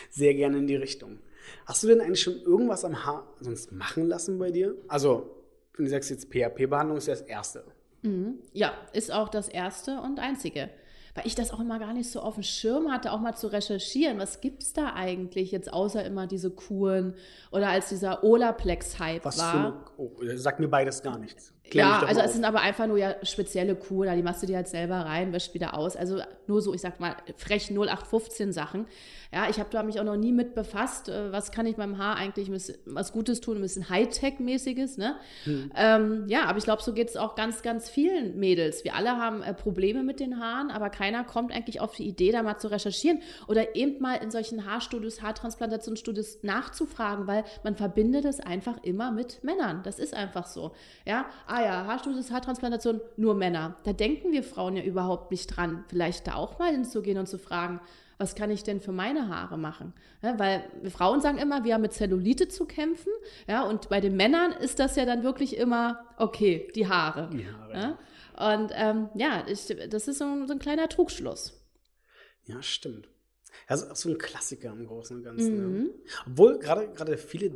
[0.09, 1.19] Sehr gerne in die Richtung.
[1.65, 4.75] Hast du denn eigentlich schon irgendwas am Haar sonst machen lassen bei dir?
[4.87, 5.35] Also,
[5.75, 7.65] wenn du sagst jetzt PHP-Behandlung ist ja das Erste.
[8.03, 8.39] Mhm.
[8.53, 10.69] Ja, ist auch das erste und einzige.
[11.15, 13.47] Weil ich das auch immer gar nicht so auf dem Schirm hatte, auch mal zu
[13.47, 14.17] recherchieren.
[14.17, 17.15] Was gibt's da eigentlich jetzt außer immer diese Kuren
[17.51, 19.91] oder als dieser Olaplex-Hype Was war?
[19.95, 21.52] für oh, sagt mir beides gar nichts.
[21.71, 22.33] Ja, also mal es auf.
[22.33, 25.53] sind aber einfach nur ja spezielle da die machst du dir halt selber rein, wäscht
[25.53, 25.95] wieder aus.
[25.95, 28.85] Also nur so, ich sag mal, frech 0815 Sachen.
[29.33, 31.97] Ja, ich habe da mich auch noch nie mit befasst, äh, was kann ich meinem
[31.97, 32.51] Haar eigentlich
[32.85, 35.15] was Gutes tun, ein bisschen Hightech-mäßiges, ne?
[35.45, 35.71] Hm.
[35.75, 38.83] Ähm, ja, aber ich glaube, so geht es auch ganz, ganz vielen Mädels.
[38.83, 42.31] Wir alle haben äh, Probleme mit den Haaren, aber keiner kommt eigentlich auf die Idee,
[42.31, 48.25] da mal zu recherchieren oder eben mal in solchen Haarstudios, Haartransplantationsstudios nachzufragen, weil man verbindet
[48.25, 49.81] es einfach immer mit Männern.
[49.83, 50.73] Das ist einfach so.
[51.07, 53.75] Ja, ah ja, Haarstudios, Haartransplantation, nur Männer.
[53.83, 57.37] Da denken wir Frauen ja überhaupt nicht dran, vielleicht da auch mal hinzugehen und zu
[57.37, 57.79] fragen,
[58.17, 59.93] was kann ich denn für meine Haare machen?
[60.21, 63.11] Ja, weil Frauen sagen immer, wir haben mit Zellulite zu kämpfen.
[63.47, 67.29] Ja, und bei den Männern ist das ja dann wirklich immer, okay, die Haare.
[67.33, 67.97] Die Haare, Ja?
[68.55, 71.53] Und ähm, ja, ich, das ist so, ein- so ein kleiner Trugschluss.
[72.45, 73.09] Ja, stimmt.
[73.67, 75.77] Also auch so ein Klassiker im Großen und Ganzen.
[75.81, 75.85] Mhm.
[76.05, 76.11] Ja.
[76.27, 77.51] Obwohl gerade viele,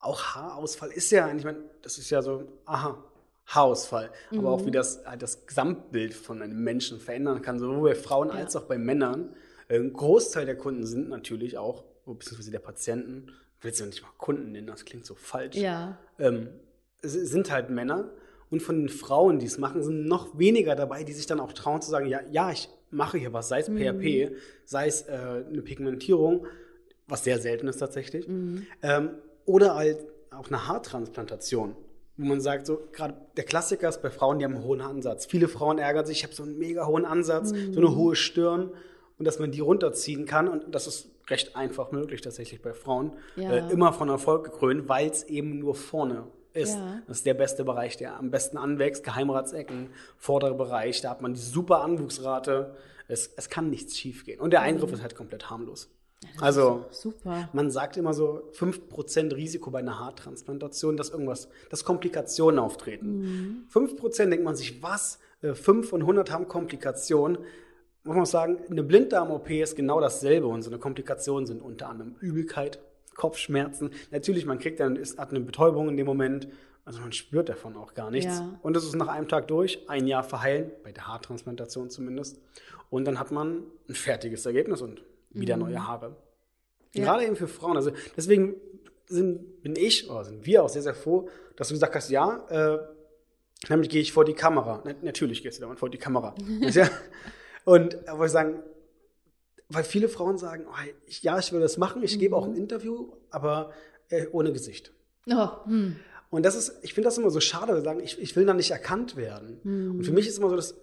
[0.00, 3.02] auch Haarausfall ist ja, ich meine, das ist ja so, aha,
[3.46, 4.10] Haarausfall.
[4.36, 8.30] Aber auch wie das, halt das Gesamtbild von einem Menschen verändern kann, sowohl bei Frauen
[8.30, 9.30] als auch bei Männern.
[9.68, 14.02] Ein Großteil der Kunden sind natürlich auch, beziehungsweise der Patienten, ich will es ja nicht
[14.02, 15.98] mal Kunden nennen, das klingt so falsch, Ja.
[16.18, 16.48] ähm,
[17.02, 18.10] sind halt Männer.
[18.50, 21.52] Und von den Frauen, die es machen, sind noch weniger dabei, die sich dann auch
[21.52, 24.34] trauen zu sagen, ja, ja, ich mache hier was, sei es PRP,
[24.64, 26.46] sei es äh, eine Pigmentierung,
[27.06, 28.26] was sehr selten ist tatsächlich,
[28.82, 29.14] ähm,
[29.48, 29.98] oder halt
[30.30, 31.74] auch eine Haartransplantation,
[32.16, 35.26] wo man sagt, so gerade der Klassiker ist bei Frauen, die haben einen hohen Ansatz.
[35.26, 38.70] Viele Frauen ärgern sich, ich habe so einen mega hohen Ansatz, so eine hohe Stirn
[39.18, 43.12] und dass man die runterziehen kann und das ist recht einfach möglich tatsächlich bei Frauen,
[43.36, 43.50] Ja.
[43.52, 46.74] äh, immer von Erfolg gekrönt, weil es eben nur vorne ist.
[46.76, 47.00] Ja.
[47.06, 49.04] Das ist der beste Bereich, der am besten anwächst.
[49.04, 52.74] Geheimratsecken, vorderer Bereich, da hat man die super Anwuchsrate.
[53.08, 54.40] Es, es kann nichts schiefgehen.
[54.40, 55.88] Und der Eingriff ist halt komplett harmlos.
[56.40, 57.48] Also, Super.
[57.52, 63.66] man sagt immer so 5% Risiko bei einer Haartransplantation, dass irgendwas, dass Komplikationen auftreten.
[63.72, 65.18] 5% denkt man sich, was?
[65.42, 67.38] Äh, 5 von 100 haben Komplikationen.
[68.04, 72.16] Muss man sagen, eine Blinddarm-OP ist genau dasselbe und so eine Komplikation sind unter anderem
[72.20, 72.78] Übelkeit,
[73.14, 73.90] Kopfschmerzen.
[74.10, 76.48] Natürlich, man kriegt dann, ist, hat eine Betäubung in dem Moment,
[76.84, 78.38] also man spürt davon auch gar nichts.
[78.38, 78.58] Ja.
[78.62, 82.40] Und das ist nach einem Tag durch, ein Jahr verheilen, bei der Haartransplantation zumindest.
[82.88, 86.16] Und dann hat man ein fertiges Ergebnis und wieder neue Haare.
[86.94, 87.04] Ja.
[87.04, 87.76] Gerade eben für Frauen.
[87.76, 88.54] Also deswegen
[89.06, 92.46] sind, bin ich, oder sind wir auch sehr, sehr froh, dass du gesagt hast, ja,
[92.48, 92.78] äh,
[93.68, 94.82] damit gehe ich vor die Kamera.
[94.84, 96.34] Na, natürlich gehst du damit vor die Kamera.
[97.64, 98.62] Und äh, wollte ich sagen,
[99.68, 102.54] weil viele Frauen sagen, oh, ich, ja, ich will das machen, ich gebe auch ein
[102.54, 103.72] Interview, aber
[104.08, 104.92] äh, ohne Gesicht.
[105.30, 105.96] Oh, hm.
[106.30, 108.54] Und das ist, ich finde das immer so schade, wir sagen, ich, ich will da
[108.54, 109.60] nicht erkannt werden.
[109.90, 110.74] Und für mich ist immer so das,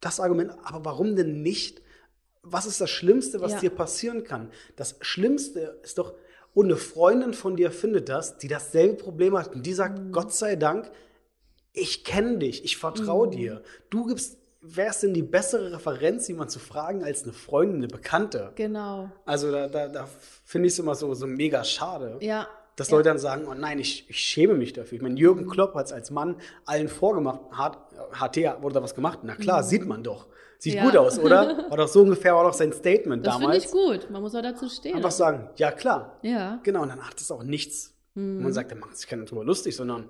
[0.00, 1.82] das Argument, aber warum denn nicht?
[2.42, 3.58] Was ist das Schlimmste, was Ja.
[3.60, 4.50] dir passieren kann?
[4.76, 6.14] Das Schlimmste ist doch,
[6.54, 10.32] und eine Freundin von dir findet das, die dasselbe Problem hat und die sagt, Gott
[10.32, 10.90] sei Dank,
[11.72, 13.62] ich kenne dich, ich vertraue dir.
[13.90, 17.88] Du gibst, wer ist denn die bessere Referenz, jemand zu fragen, als eine Freundin, eine
[17.88, 18.52] Bekannte?
[18.56, 19.10] Genau.
[19.24, 20.08] Also da, da, da
[20.44, 22.16] finde ich es immer so, so mega schade.
[22.20, 22.48] Ja.
[22.76, 22.96] Dass ja.
[22.96, 24.96] Leute dann sagen, oh nein, ich, ich schäme mich dafür.
[24.96, 27.40] Ich meine, Jürgen Klopp hat es als Mann allen vorgemacht.
[27.52, 27.78] Hat,
[28.12, 29.20] HT wurde da was gemacht.
[29.22, 30.28] Na klar, sieht man doch.
[30.62, 30.74] Sieht.
[30.74, 30.84] Ja.
[30.84, 31.64] gut aus, oder?
[31.70, 33.64] War doch so ungefähr war doch sein Statement Das finde damals.
[33.64, 34.10] ich gut.
[34.10, 34.94] Man muss auch dazu stehen.
[34.94, 36.18] Einfach sagen, ja klar.
[36.22, 36.60] Ja.
[36.62, 37.94] Genau, und dann hat es auch nichts.
[38.14, 38.36] Mhm.
[38.36, 40.08] Und man sagt, dann macht sich keiner drüber lustig, sondern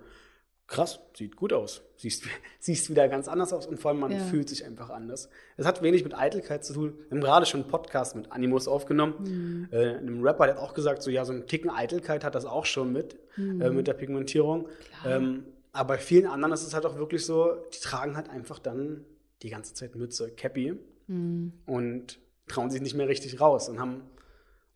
[0.67, 1.83] krass, sieht gut aus.
[1.97, 2.25] Siehst,
[2.61, 4.19] siehst wieder ganz anders aus und vor allem man Ja.
[4.19, 5.29] fühlt sich einfach anders.
[5.57, 6.95] Es hat wenig mit Eitelkeit zu tun.
[7.09, 9.15] Wir haben gerade schon einen Podcast mit Animus aufgenommen.
[9.21, 9.69] Mhm.
[9.73, 12.45] Äh, einem Rapper, der hat auch gesagt, so ja, so ein Ticken Eitelkeit hat das
[12.45, 13.61] auch schon mit, Mhm.
[13.61, 14.69] äh, mit der Pigmentierung.
[15.07, 18.59] Ähm, aber bei vielen anderen ist es halt auch wirklich so, die tragen halt einfach
[18.59, 19.05] dann
[19.43, 20.75] die ganze Zeit Mütze, Cappy
[21.07, 21.53] Mhm.
[21.67, 24.03] und trauen sich nicht mehr richtig raus und haben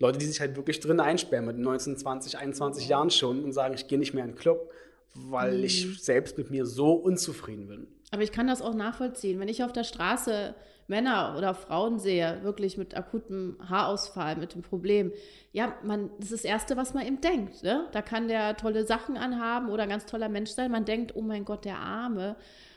[0.01, 3.75] Leute, die sich halt wirklich drin einsperren mit 19, 20, 21 Jahren schon und sagen,
[3.75, 4.71] ich gehe nicht mehr in den Club,
[5.15, 5.65] weil Mhm.
[5.65, 7.87] ich selbst mit mir so unzufrieden bin.
[8.11, 9.39] Aber ich kann das auch nachvollziehen.
[9.41, 10.55] Wenn ich auf der Straße
[10.89, 15.13] Männer oder Frauen sehe, wirklich mit akutem Haarausfall, mit dem Problem,
[15.53, 17.63] ja, man, das ist das Erste, was man eben denkt.
[17.63, 17.87] Ne?
[17.93, 20.71] Da kann der tolle Sachen anhaben oder ein ganz toller Mensch sein.
[20.71, 22.37] Man denkt, oh mein Gott, der Arme.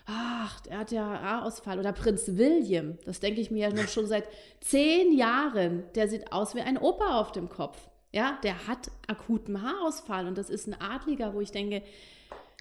[0.09, 1.79] Ach, der hat ja Haarausfall.
[1.79, 4.27] Oder Prinz William, das denke ich mir ja schon seit
[4.61, 5.83] zehn Jahren.
[5.95, 7.77] Der sieht aus wie ein Opa auf dem Kopf.
[8.13, 11.83] Ja, der hat akuten Haarausfall und das ist ein Adliger, wo ich denke,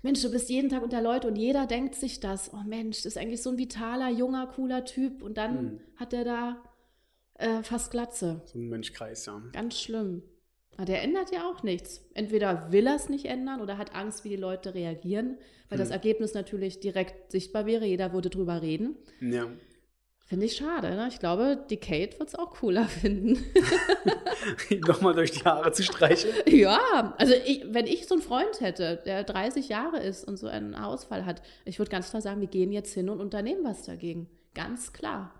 [0.03, 2.53] Mensch, du bist jeden Tag unter Leute und jeder denkt sich das.
[2.53, 5.23] Oh Mensch, das ist eigentlich so ein vitaler, junger, cooler Typ.
[5.23, 5.81] Und dann Mhm.
[5.97, 6.57] hat er da
[7.39, 8.43] äh, fast Glatze.
[8.47, 9.41] So ein Menschkreis, ja.
[9.53, 10.23] Ganz schlimm.
[10.77, 12.03] Aber der ändert ja auch nichts.
[12.15, 15.39] Entweder will er es nicht ändern oder hat Angst, wie die Leute reagieren,
[15.71, 15.85] weil Hm.
[15.85, 17.87] das Ergebnis natürlich direkt sichtbar wäre.
[17.87, 18.97] Jeder würde drüber reden.
[19.21, 19.47] ja.
[20.29, 20.91] Finde ich schade.
[20.97, 21.07] Ne?
[21.09, 23.45] Ich glaube, die Kate wird es auch cooler finden.
[24.87, 26.35] Nochmal durch die Haare zu streicheln.
[26.49, 30.49] ja, also ich, wenn ich so einen Freund hätte, der 30 Jahre ist und so
[30.49, 33.85] einen Haarausfall hat, ich würde ganz klar sagen, wir gehen jetzt hin und unternehmen was
[33.85, 34.29] dagegen.
[34.55, 35.33] Ganz klar.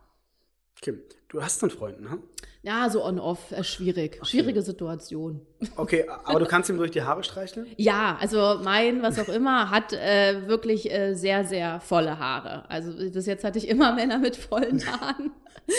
[0.81, 2.19] Okay, du hast einen Freund, ne?
[2.63, 4.19] Ja, so on-off, äh, schwierig.
[4.25, 5.41] Schwierige Situation.
[5.77, 7.67] Okay, aber du kannst ihm durch die Haare streicheln?
[7.77, 12.69] Ja, also mein, was auch immer, hat äh, wirklich äh, sehr, sehr volle Haare.
[12.69, 15.31] Also bis jetzt hatte ich immer Männer mit vollen Haaren.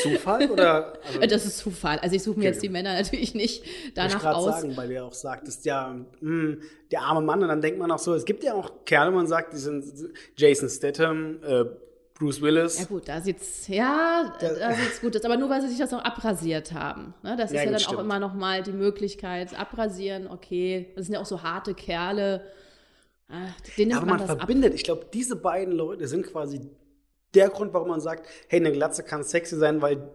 [0.01, 0.93] Zufall oder?
[1.05, 1.99] Also, Das ist Zufall.
[1.99, 2.53] Also ich suche mir Okay.
[2.53, 4.45] jetzt die Männer natürlich nicht ich danach gerade aus.
[4.61, 6.57] sagen, weil ja auch sagtest, ja, mh,
[6.91, 9.27] der arme Mann, und dann denkt man auch so, es gibt ja auch Kerle, man
[9.27, 9.85] sagt, die sind
[10.37, 11.65] Jason Statham, äh,
[12.19, 12.79] Bruce Willis.
[12.79, 15.23] Ja gut, da sieht's, ja, Da- sieht's gut aus.
[15.23, 17.13] Aber nur, weil sie sich das auch abrasiert haben.
[17.23, 17.35] Ne?
[17.37, 17.97] Das Ja, ist ja gut, dann stimmt.
[17.99, 20.91] auch immer noch mal die Möglichkeit, abrasieren, okay.
[20.95, 22.41] Das sind ja auch so harte Kerle.
[23.29, 24.37] Ah, Den nimmt Aber man man das ab.
[24.39, 26.61] verbindet, ich glaube, diese beiden Leute sind quasi
[27.35, 30.09] der Grund, warum man sagt, hey, eine Glatze kann sexy sein, weil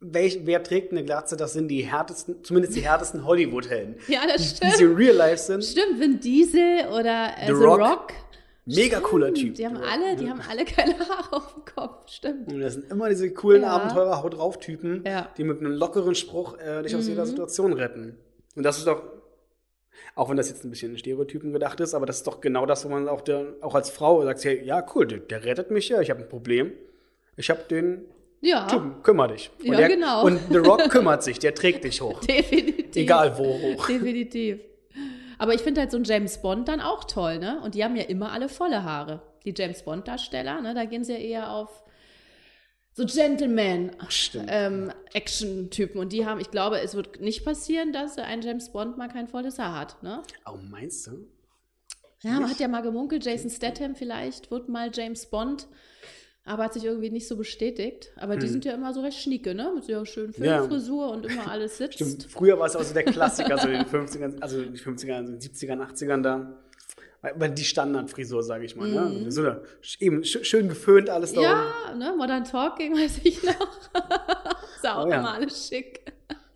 [0.00, 1.36] welch, wer trägt eine Glatze?
[1.36, 3.96] Das sind die härtesten, zumindest die härtesten Hollywood-Helden.
[4.08, 4.76] Ja, das Die, die stimmt.
[4.76, 5.62] sie in real life sind.
[5.64, 7.80] Stimmt, Vin Diesel oder äh, The The, Rock.
[7.80, 8.12] Rock.
[8.66, 9.54] Mega cooler Typ.
[9.56, 12.50] Die haben alle, die haben alle keine Haare auf dem Kopf, stimmt.
[12.50, 13.72] Und das sind immer diese coolen Ja.
[13.72, 15.28] Abenteurer Haut drauf Typen, Ja.
[15.36, 17.10] die mit einem lockeren Spruch äh, dich aus Mhm.
[17.10, 18.16] jeder Situation retten.
[18.56, 19.02] Und das ist doch,
[20.14, 22.64] auch wenn das jetzt ein bisschen in Stereotypen gedacht ist, aber das ist doch genau
[22.66, 25.70] das, wo man auch, der, auch als Frau sagt, hey, ja cool, der, der rettet
[25.70, 26.72] mich ja, ich habe ein Problem.
[27.36, 28.06] Ich habe den
[28.40, 29.50] Ja, Typen, kümmer dich.
[29.60, 30.24] Und Ja, der, genau.
[30.24, 32.20] Und The Rock kümmert sich, der trägt dich hoch.
[32.20, 32.96] definitiv.
[32.96, 33.86] Egal wo hoch.
[33.86, 34.60] Definitiv.
[35.44, 37.60] Aber ich finde halt so ein James Bond dann auch toll, ne?
[37.60, 39.20] Und die haben ja immer alle volle Haare.
[39.44, 40.72] Die James Bond-Darsteller, ne?
[40.72, 41.84] Da gehen sie ja eher auf
[42.94, 43.94] so Gentleman.
[44.08, 44.46] Stimmt.
[44.48, 44.90] Ähm.
[45.96, 49.28] Und die haben, ich glaube, es wird nicht passieren, dass ein James Bond mal kein
[49.28, 50.02] volles Haar hat.
[50.02, 50.22] Ne?
[50.46, 51.28] Oh, meinst du?
[52.22, 55.68] Ja, man hat ja mal gemunkelt, Jason Statham vielleicht wird mal James Bond,
[56.44, 58.12] aber hat sich irgendwie nicht so bestätigt.
[58.16, 59.72] Aber die sind ja immer so recht schnieke, ne?
[59.74, 60.44] Mit ihrer schönen Hm.
[60.44, 60.58] Ja.
[60.58, 61.94] Filmfrisur und immer alles sitzt.
[61.94, 62.24] Stimmt.
[62.30, 65.32] Früher war es auch so der Klassiker, so in den 50ern, also nicht 50ern, also
[65.32, 66.58] in den 70ern, 80ern da.
[67.36, 68.86] Weil die Standardfrisur, sage ich mal.
[68.86, 69.30] Ne?
[69.32, 69.62] So eine,
[69.98, 71.48] eben sch- schön geföhnt alles da oben.
[71.48, 72.00] Mhm.
[72.02, 72.16] Ja, ne?
[72.18, 73.78] Modern Talking, weiß ich noch.
[74.82, 75.20] Sah auch Oh ja.
[75.20, 76.12] immer alles schick.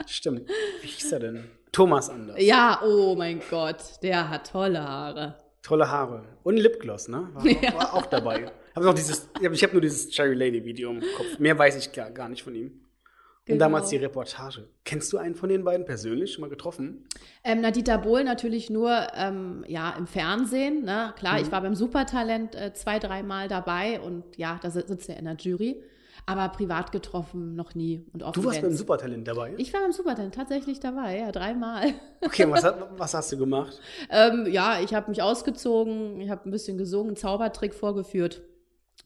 [0.06, 0.46] Stimmt.
[0.82, 1.44] Wie hieß er denn?
[1.72, 2.36] Thomas Anders.
[2.40, 5.36] Ja, oh mein Gott, der hat tolle Haare.
[5.62, 6.24] Tolle Haare.
[6.44, 7.28] Und Lipgloss, ne?
[7.32, 7.74] War, Ja.
[7.74, 8.50] war auch dabei.
[8.74, 11.38] Hab noch dieses, ich habe hab nur dieses Cherry Lady Video im Kopf.
[11.38, 12.66] Mehr weiß ich gar, gar nicht von ihm.
[12.68, 13.64] Und Genau.
[13.64, 14.68] damals die Reportage.
[14.84, 17.08] Kennst du einen von den beiden persönlich schon mal getroffen?
[17.42, 20.84] Ähm, na, Dieter Bohlen natürlich nur ähm, ja, im Fernsehen.
[20.84, 21.14] Ne?
[21.18, 21.42] Klar, Mhm.
[21.46, 25.24] ich war beim Supertalent äh, zwei, dreimal dabei und ja, da si- sitzt er in
[25.24, 25.82] der Jury.
[26.28, 28.04] Aber privat getroffen noch nie.
[28.12, 28.72] Und auf Du warst beim.
[28.72, 29.54] Supertalent dabei?
[29.56, 31.94] Ich war beim Supertalent tatsächlich dabei, ja, dreimal.
[32.20, 33.78] Okay, was, hat- was hast du gemacht?
[34.10, 38.42] ähm, ja, ich habe mich ausgezogen, ich habe ein bisschen gesungen, einen Zaubertrick vorgeführt.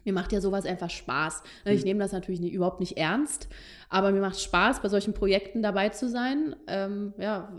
[0.04, 1.42] Mir macht ja sowas einfach Spaß.
[1.64, 1.78] Ne, Hm.
[1.78, 3.48] Ich nehme das natürlich nie, überhaupt nicht ernst,
[3.90, 6.56] aber mir macht Spaß, bei solchen Projekten dabei zu sein.
[6.66, 7.52] Ähm, ja,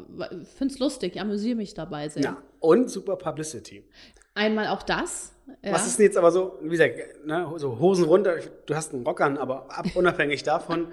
[0.58, 2.24] finde es lustig, ich amüsiere mich dabei sehr.
[2.24, 2.38] Ja.
[2.60, 3.88] Und super Publicity.
[4.34, 5.33] Einmal auch das.
[5.62, 5.74] Ja.
[5.74, 9.06] Was ist denn jetzt aber so, wie gesagt, ne, so Hosen runter, du hast einen
[9.06, 10.88] Rock an, aber ab, unabhängig davon,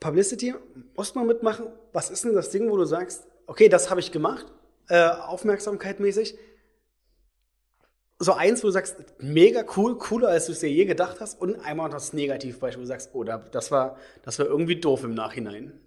[0.00, 0.54] Publicity,
[0.96, 1.66] muss man mitmachen.
[1.92, 4.46] Was ist denn das Ding, wo du sagst, okay, das habe ich gemacht,
[4.88, 6.36] äh, Aufmerksamkeit mäßig.
[8.18, 11.40] So eins, wo du sagst, mega cool, cooler, als du es dir je gedacht hast.
[11.40, 15.04] Und einmal das Negativbeispiel, wo du sagst, oh, da- das war, das war irgendwie doof
[15.04, 15.78] im Nachhinein.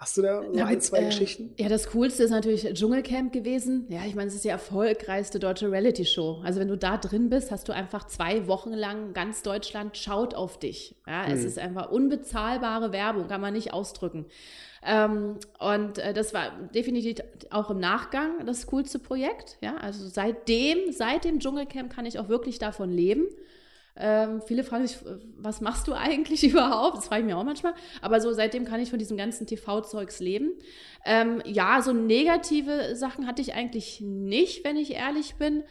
[0.00, 1.52] Hast du da so Na ein, zwei äh, Geschichten?
[1.58, 3.84] Ja, das Coolste ist natürlich Dschungelcamp gewesen.
[3.90, 6.40] Ja, ich meine, es ist die erfolgreichste deutsche Reality-Show.
[6.42, 10.32] Also wenn du da drin bist, hast du einfach zwei Wochen lang ganz Deutschland schaut
[10.34, 10.96] auf dich.
[11.06, 11.34] Ja, Hm.
[11.34, 14.24] es ist einfach unbezahlbare Werbung, kann man nicht ausdrücken.
[14.82, 17.18] Ähm, und äh, das war definitiv
[17.50, 19.58] auch im Nachgang das coolste Projekt.
[19.60, 23.26] Ja, also seitdem, seit dem Dschungelcamp kann ich auch wirklich davon leben.
[24.00, 24.98] Ähm, viele fragen sich,
[25.36, 26.96] was machst du eigentlich überhaupt?
[26.96, 27.74] Das frage ich mir auch manchmal.
[28.00, 30.52] Aber so seitdem kann ich von diesem ganzen TV-Zeugs leben.
[31.04, 35.62] Ähm, ja, so negative Sachen hatte ich eigentlich nicht, wenn ich ehrlich bin.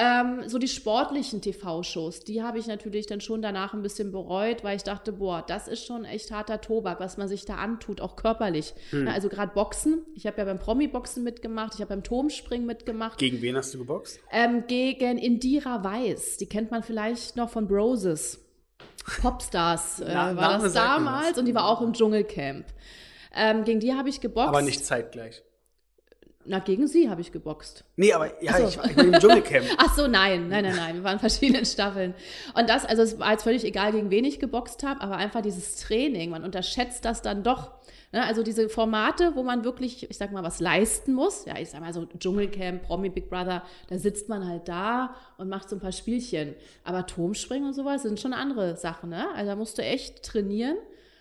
[0.00, 4.62] Ähm, so die sportlichen TV-Shows, die habe ich natürlich dann schon danach ein bisschen bereut,
[4.62, 8.00] weil ich dachte, boah, das ist schon echt harter Tobak, was man sich da antut,
[8.00, 8.74] auch körperlich.
[8.92, 10.06] Na, also gerade Boxen.
[10.14, 13.18] Ich habe ja beim Promi-Boxen mitgemacht, ich habe beim Turmspringen mitgemacht.
[13.18, 14.20] Gegen wen hast du geboxt?
[14.30, 16.36] Ähm, gegen Indira Weiß.
[16.36, 18.38] Die kennt man vielleicht noch von Broses.
[19.20, 22.66] Popstars äh, Na- war das damals und die war auch im Dschungelcamp.
[23.34, 24.48] Ähm, gegen die habe ich geboxt.
[24.48, 25.42] Aber nicht zeitgleich.
[26.44, 27.84] Na, gegen sie habe ich geboxt.
[27.96, 28.68] Nee, aber ja, so.
[28.68, 29.66] ich, ich bin im Dschungelcamp.
[29.76, 30.94] Ach so, nein, nein, nein, nein.
[30.94, 32.14] Wir waren in verschiedenen Staffeln.
[32.54, 35.42] Und das, also es war jetzt völlig egal, gegen wen ich geboxt habe, aber einfach
[35.42, 37.72] dieses Training, man unterschätzt das dann doch.
[38.12, 38.24] Ne?
[38.24, 41.44] Also diese Formate, wo man wirklich, ich sag mal, was leisten muss.
[41.44, 45.50] Ja, ich sag mal so Dschungelcamp, Promi Big Brother, da sitzt man halt da und
[45.50, 46.54] macht so ein paar Spielchen.
[46.84, 49.26] Aber Turmspringen und sowas sind schon andere Sachen, ne?
[49.34, 50.76] Also da musst du echt trainieren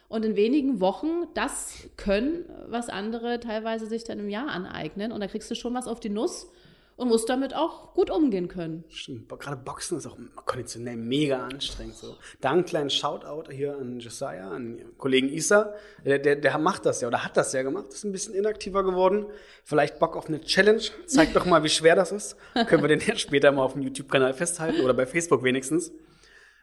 [0.09, 5.11] und in wenigen Wochen das können, was andere teilweise sich dann im Jahr aneignen.
[5.11, 6.49] Und da kriegst du schon was auf die Nuss
[6.95, 8.85] und musst damit auch gut umgehen können.
[8.87, 11.95] Stimmt, gerade Boxen ist auch konditionell mega anstrengend.
[11.95, 12.15] So.
[12.39, 15.73] Da einen kleinen Shoutout hier an Josiah, an Kollegen Isa.
[16.05, 18.83] Der, der, der macht das ja oder hat das ja gemacht, ist ein bisschen inaktiver
[18.83, 19.25] geworden.
[19.65, 20.81] Vielleicht Bock auf eine Challenge.
[21.05, 22.37] Zeig doch mal, wie schwer das ist.
[22.67, 25.91] Können wir den ja später mal auf dem YouTube-Kanal festhalten oder bei Facebook wenigstens.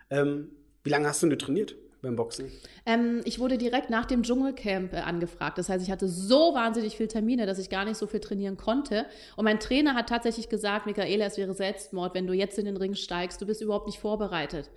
[0.09, 0.51] Ähm,
[0.83, 2.53] wie lange hast du denn trainiert beim Boxen?
[2.87, 5.59] Ähm, ich wurde direkt nach dem Dschungelcamp äh, angefragt.
[5.59, 8.57] Das heißt, ich hatte so wahnsinnig viel Termine, dass ich gar nicht so viel trainieren
[8.57, 9.07] konnte.
[9.37, 12.77] Und mein Trainer hat tatsächlich gesagt, Michaela, es wäre Selbstmord, wenn du jetzt in den
[12.77, 13.41] Ring steigst.
[13.41, 14.71] Du bist überhaupt nicht vorbereitet.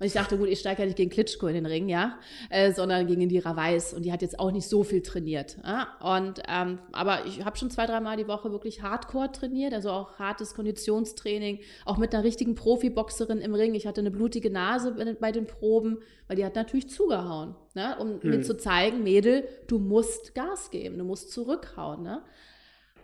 [0.00, 2.18] Und ich dachte, gut, ich steige ja nicht gegen Klitschko in den Ring, ja,
[2.50, 3.94] äh, sondern gegen Indira Weiß.
[3.94, 5.56] Und die hat jetzt auch nicht so viel trainiert.
[5.64, 5.88] Ja?
[6.00, 10.18] Und ähm, aber ich habe schon zwei, dreimal die Woche wirklich Hardcore trainiert, also auch
[10.20, 13.74] hartes Konditionstraining, auch mit einer richtigen Profiboxerin im Ring.
[13.74, 17.96] Ich hatte eine blutige Nase bei den- Proben, weil die hat natürlich zugehauen, ne?
[17.98, 22.02] um mir zu zeigen, Mädel, du musst Gas geben, du musst zurückhauen.
[22.02, 22.22] Ne?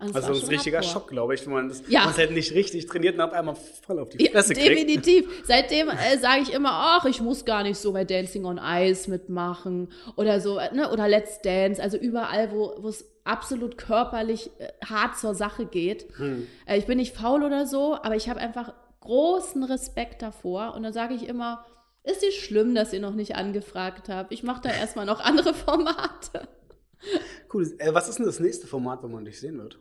[0.00, 0.92] Es Also ein richtiger hardcore.
[1.00, 2.08] Schock, glaube ich, wenn man das Ja.
[2.10, 3.54] es halt nicht richtig trainiert und auf einmal
[3.86, 4.66] voll auf die Ja, Fresse kriegt.
[4.68, 5.26] definitiv.
[5.46, 9.08] Seitdem äh, sage ich immer, ach, ich muss gar nicht so bei Dancing on Ice
[9.08, 14.50] mitmachen oder so, äh, ne, oder Let's Dance, also überall, wo wo es absolut körperlich
[14.58, 16.06] äh, hart zur Sache geht.
[16.18, 16.46] Hm.
[16.66, 20.82] Äh, ich bin nicht faul oder so, aber ich habe einfach großen Respekt davor und
[20.82, 21.64] dann sage ich immer,
[22.02, 24.32] ist nicht schlimm, dass ihr noch nicht angefragt habt.
[24.32, 26.48] Ich mache da erstmal noch andere Formate.
[27.52, 27.72] Cool.
[27.78, 29.78] Äh, was ist denn das nächste Format, wo man dich sehen wird?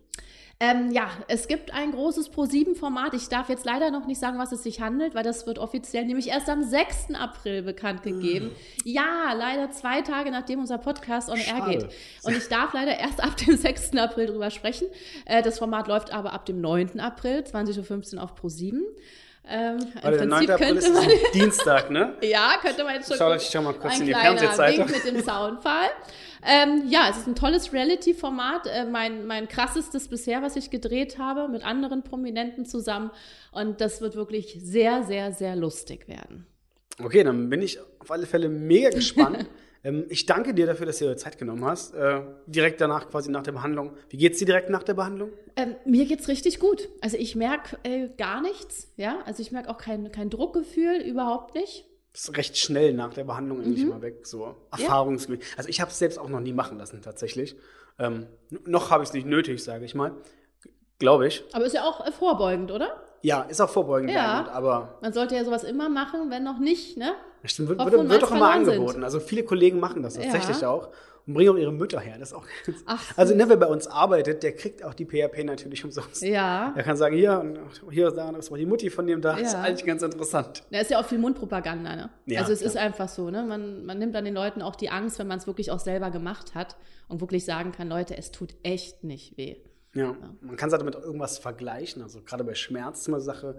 [0.60, 3.16] Ähm, ja, es gibt ein großes Pro-7-Format.
[3.16, 6.06] Ich darf jetzt leider noch nicht sagen, was es sich handelt, weil das wird offiziell
[6.06, 7.16] nämlich erst am 6.
[7.16, 8.52] April bekannt gegeben.
[8.86, 11.72] Ja, leider zwei Tage nachdem unser Podcast on Air Schade.
[11.72, 11.90] geht.
[12.24, 13.98] Und ich darf leider erst ab dem 6.
[13.98, 14.88] April drüber sprechen.
[15.26, 17.00] Äh, das Format läuft aber ab dem 9.
[17.00, 18.80] April, 20.15 Uhr auf Pro7.
[19.46, 20.46] Ähm, im Warte, der 9.
[20.46, 22.18] Prinzip April ist könnte man, ein Dienstag, ne?
[22.22, 24.88] ja, könnte man jetzt schon Schau, ich schau mal kurz ein in die Fernsehzeitung.
[24.88, 25.90] Wink mit dem Soundfall.
[26.46, 28.68] Ähm, ja, es ist ein tolles Reality-Format.
[28.68, 33.12] Äh, mein, mein krassestes bisher, was ich gedreht habe, mit anderen Prominenten zusammen.
[33.52, 36.48] Und das wird wirklich sehr, sehr, sehr lustig werden.
[37.02, 39.46] Okay, dann bin ich auf alle Fälle mega gespannt.
[39.84, 41.94] ähm, ich danke dir dafür, dass du dir Zeit genommen hast.
[41.94, 43.94] Äh, direkt danach, quasi nach der Behandlung.
[44.10, 45.32] Wie geht's dir direkt nach der Behandlung?
[45.56, 46.90] Ähm, mir geht's richtig gut.
[47.02, 48.92] Also ich merke äh, gar nichts.
[48.98, 51.86] Ja, also ich merke auch kein, kein Druckgefühl, überhaupt nicht.
[52.14, 55.40] Das ist recht schnell nach der Behandlung eigentlich mal weg, so erfahrungsgemäß.
[55.58, 57.56] Also ich habe es selbst auch noch nie machen lassen, tatsächlich.
[57.98, 58.28] Ähm,
[58.66, 60.12] noch habe ich es nicht nötig, sage ich mal.
[61.00, 61.44] Glaube ich.
[61.54, 63.02] Aber ist ja auch äh, vorbeugend, oder?
[63.24, 64.34] Ja, ist auch vorbeugend Ja.
[64.42, 67.14] geeignet, aber Man sollte ja sowas immer machen, wenn noch nicht, ne?
[67.52, 68.74] Stimmt, wird, wird, wird doch immer verloren sind.
[68.76, 69.04] angeboten.
[69.04, 70.70] Also viele Kollegen machen das tatsächlich Ja.
[70.70, 70.90] auch
[71.26, 72.18] und bringen auch ihre Mütter her.
[72.20, 72.46] Das ist auch
[72.86, 76.22] Ach, also ne, wer bei uns arbeitet, der kriegt auch die PHP natürlich umsonst.
[76.22, 76.74] Ja.
[76.76, 77.60] Er kann sagen, hier, und
[77.92, 79.34] hier, da, das war die Mutti von dem da.
[79.34, 79.62] Das ist Ja.
[79.62, 80.64] eigentlich ganz interessant.
[80.72, 82.10] Da ist ja auch viel Mundpropaganda, ne?
[82.26, 82.72] Ja, also es klar.
[82.72, 83.44] ist einfach so, ne?
[83.44, 86.12] Man, man nimmt dann den Leuten auch die Angst, wenn man es wirklich auch selber
[86.12, 86.76] gemacht hat
[87.08, 89.58] und wirklich sagen kann, Leute, es tut echt nicht weh.
[89.96, 92.02] Ja, man kann es halt mit irgendwas vergleichen.
[92.02, 93.58] Also gerade bei Schmerz ist immer Sache,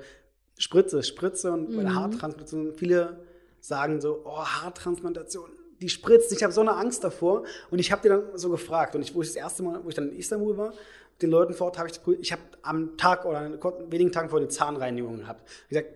[0.59, 1.81] Spritze Spritze und bei Mhm.
[1.87, 3.25] der Haartransplantation, viele
[3.65, 5.49] sagen so, oh, Haartransplantation,
[5.81, 7.45] die spritzt, ich habe so eine Angst davor.
[7.71, 9.89] Und ich habe dir dann so gefragt, und ich, wo ich das erste Mal, wo
[9.89, 10.75] ich dann in Istanbul war,
[11.23, 13.59] den Leuten vor Ort, habe ich, ich habe am Tag oder
[13.91, 15.49] wenigen Tagen vorher eine Zahnreinigung gehabt.
[15.63, 15.89] Ich gesagt,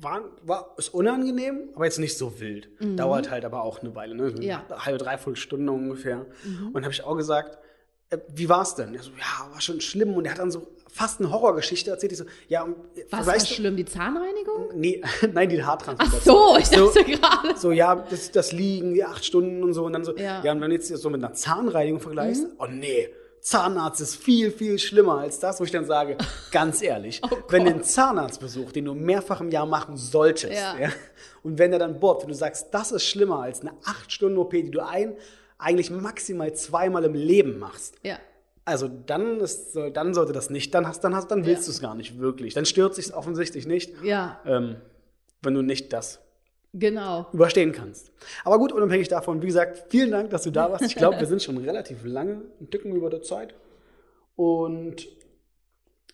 [0.00, 2.68] war, war, ist unangenehm, aber jetzt nicht so wild.
[2.98, 4.30] Dauert halt aber auch eine Weile, ne?
[4.30, 4.42] Mhm.
[4.42, 4.58] Ja.
[4.58, 4.72] Mhm.
[4.72, 6.26] Eine halbe, dreiviertel Stunde ungefähr.
[6.74, 7.58] Und habe ich auch gesagt,
[8.34, 8.94] wie war's denn?
[8.94, 10.14] Er so, ja, war schon schlimm.
[10.14, 12.12] Und er hat dann so fast eine Horrorgeschichte erzählt.
[12.12, 14.70] Ich so, ja, und, äh, Was war schlimm, die Zahnreinigung?
[14.74, 15.02] Nee,
[15.32, 16.36] nein, die Ach Haartransplantation.
[16.36, 17.58] so, ich dachte gerade.
[17.58, 19.84] So, ja, das, das Liegen, die acht Stunden und so.
[19.84, 20.52] Und dann so, ja, Ja.
[20.52, 22.52] und wenn du jetzt so mit einer Zahnreinigung vergleichst, Mhm.
[22.58, 23.08] oh nee,
[23.40, 26.16] Zahnarzt ist viel, viel schlimmer als das, wo ich dann sage,
[26.50, 30.76] ganz ehrlich, Oh wenn du einen Zahnarztbesuch, den du mehrfach im Jahr machen solltest, ja.
[30.78, 30.88] Ja.
[31.44, 34.38] und wenn der dann bohrt, wenn du sagst, das ist schlimmer als eine acht Stunden
[34.38, 35.14] OP, die du ein,
[35.58, 38.18] eigentlich maximal zweimal im Leben machst, Ja.
[38.64, 41.80] also dann ist, dann sollte das nicht, dann hast, dann hast, dann willst du es
[41.80, 44.76] gar nicht wirklich, dann stört sich offensichtlich nicht, Ja, ähm,
[45.42, 46.20] wenn du nicht das
[46.72, 47.26] genau.
[47.32, 48.12] überstehen kannst.
[48.44, 50.84] Aber gut, unabhängig davon, wie gesagt, vielen Dank, dass du da warst.
[50.84, 53.54] Ich glaube, wir sind schon relativ lange, ein Ticken über der Zeit.
[54.36, 55.08] Und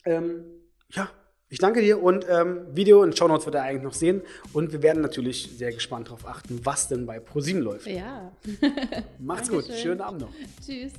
[0.07, 0.45] ähm,
[0.91, 1.11] ja,
[1.49, 4.23] ich danke dir und ähm, Video und Shownotes wird er eigentlich noch sehen.
[4.53, 7.87] Und wir werden natürlich sehr gespannt darauf achten, was denn bei ProSieben läuft.
[7.87, 8.33] Ja.
[9.19, 10.33] Macht's gut, schönen Abend noch.
[10.65, 10.93] Tschüss.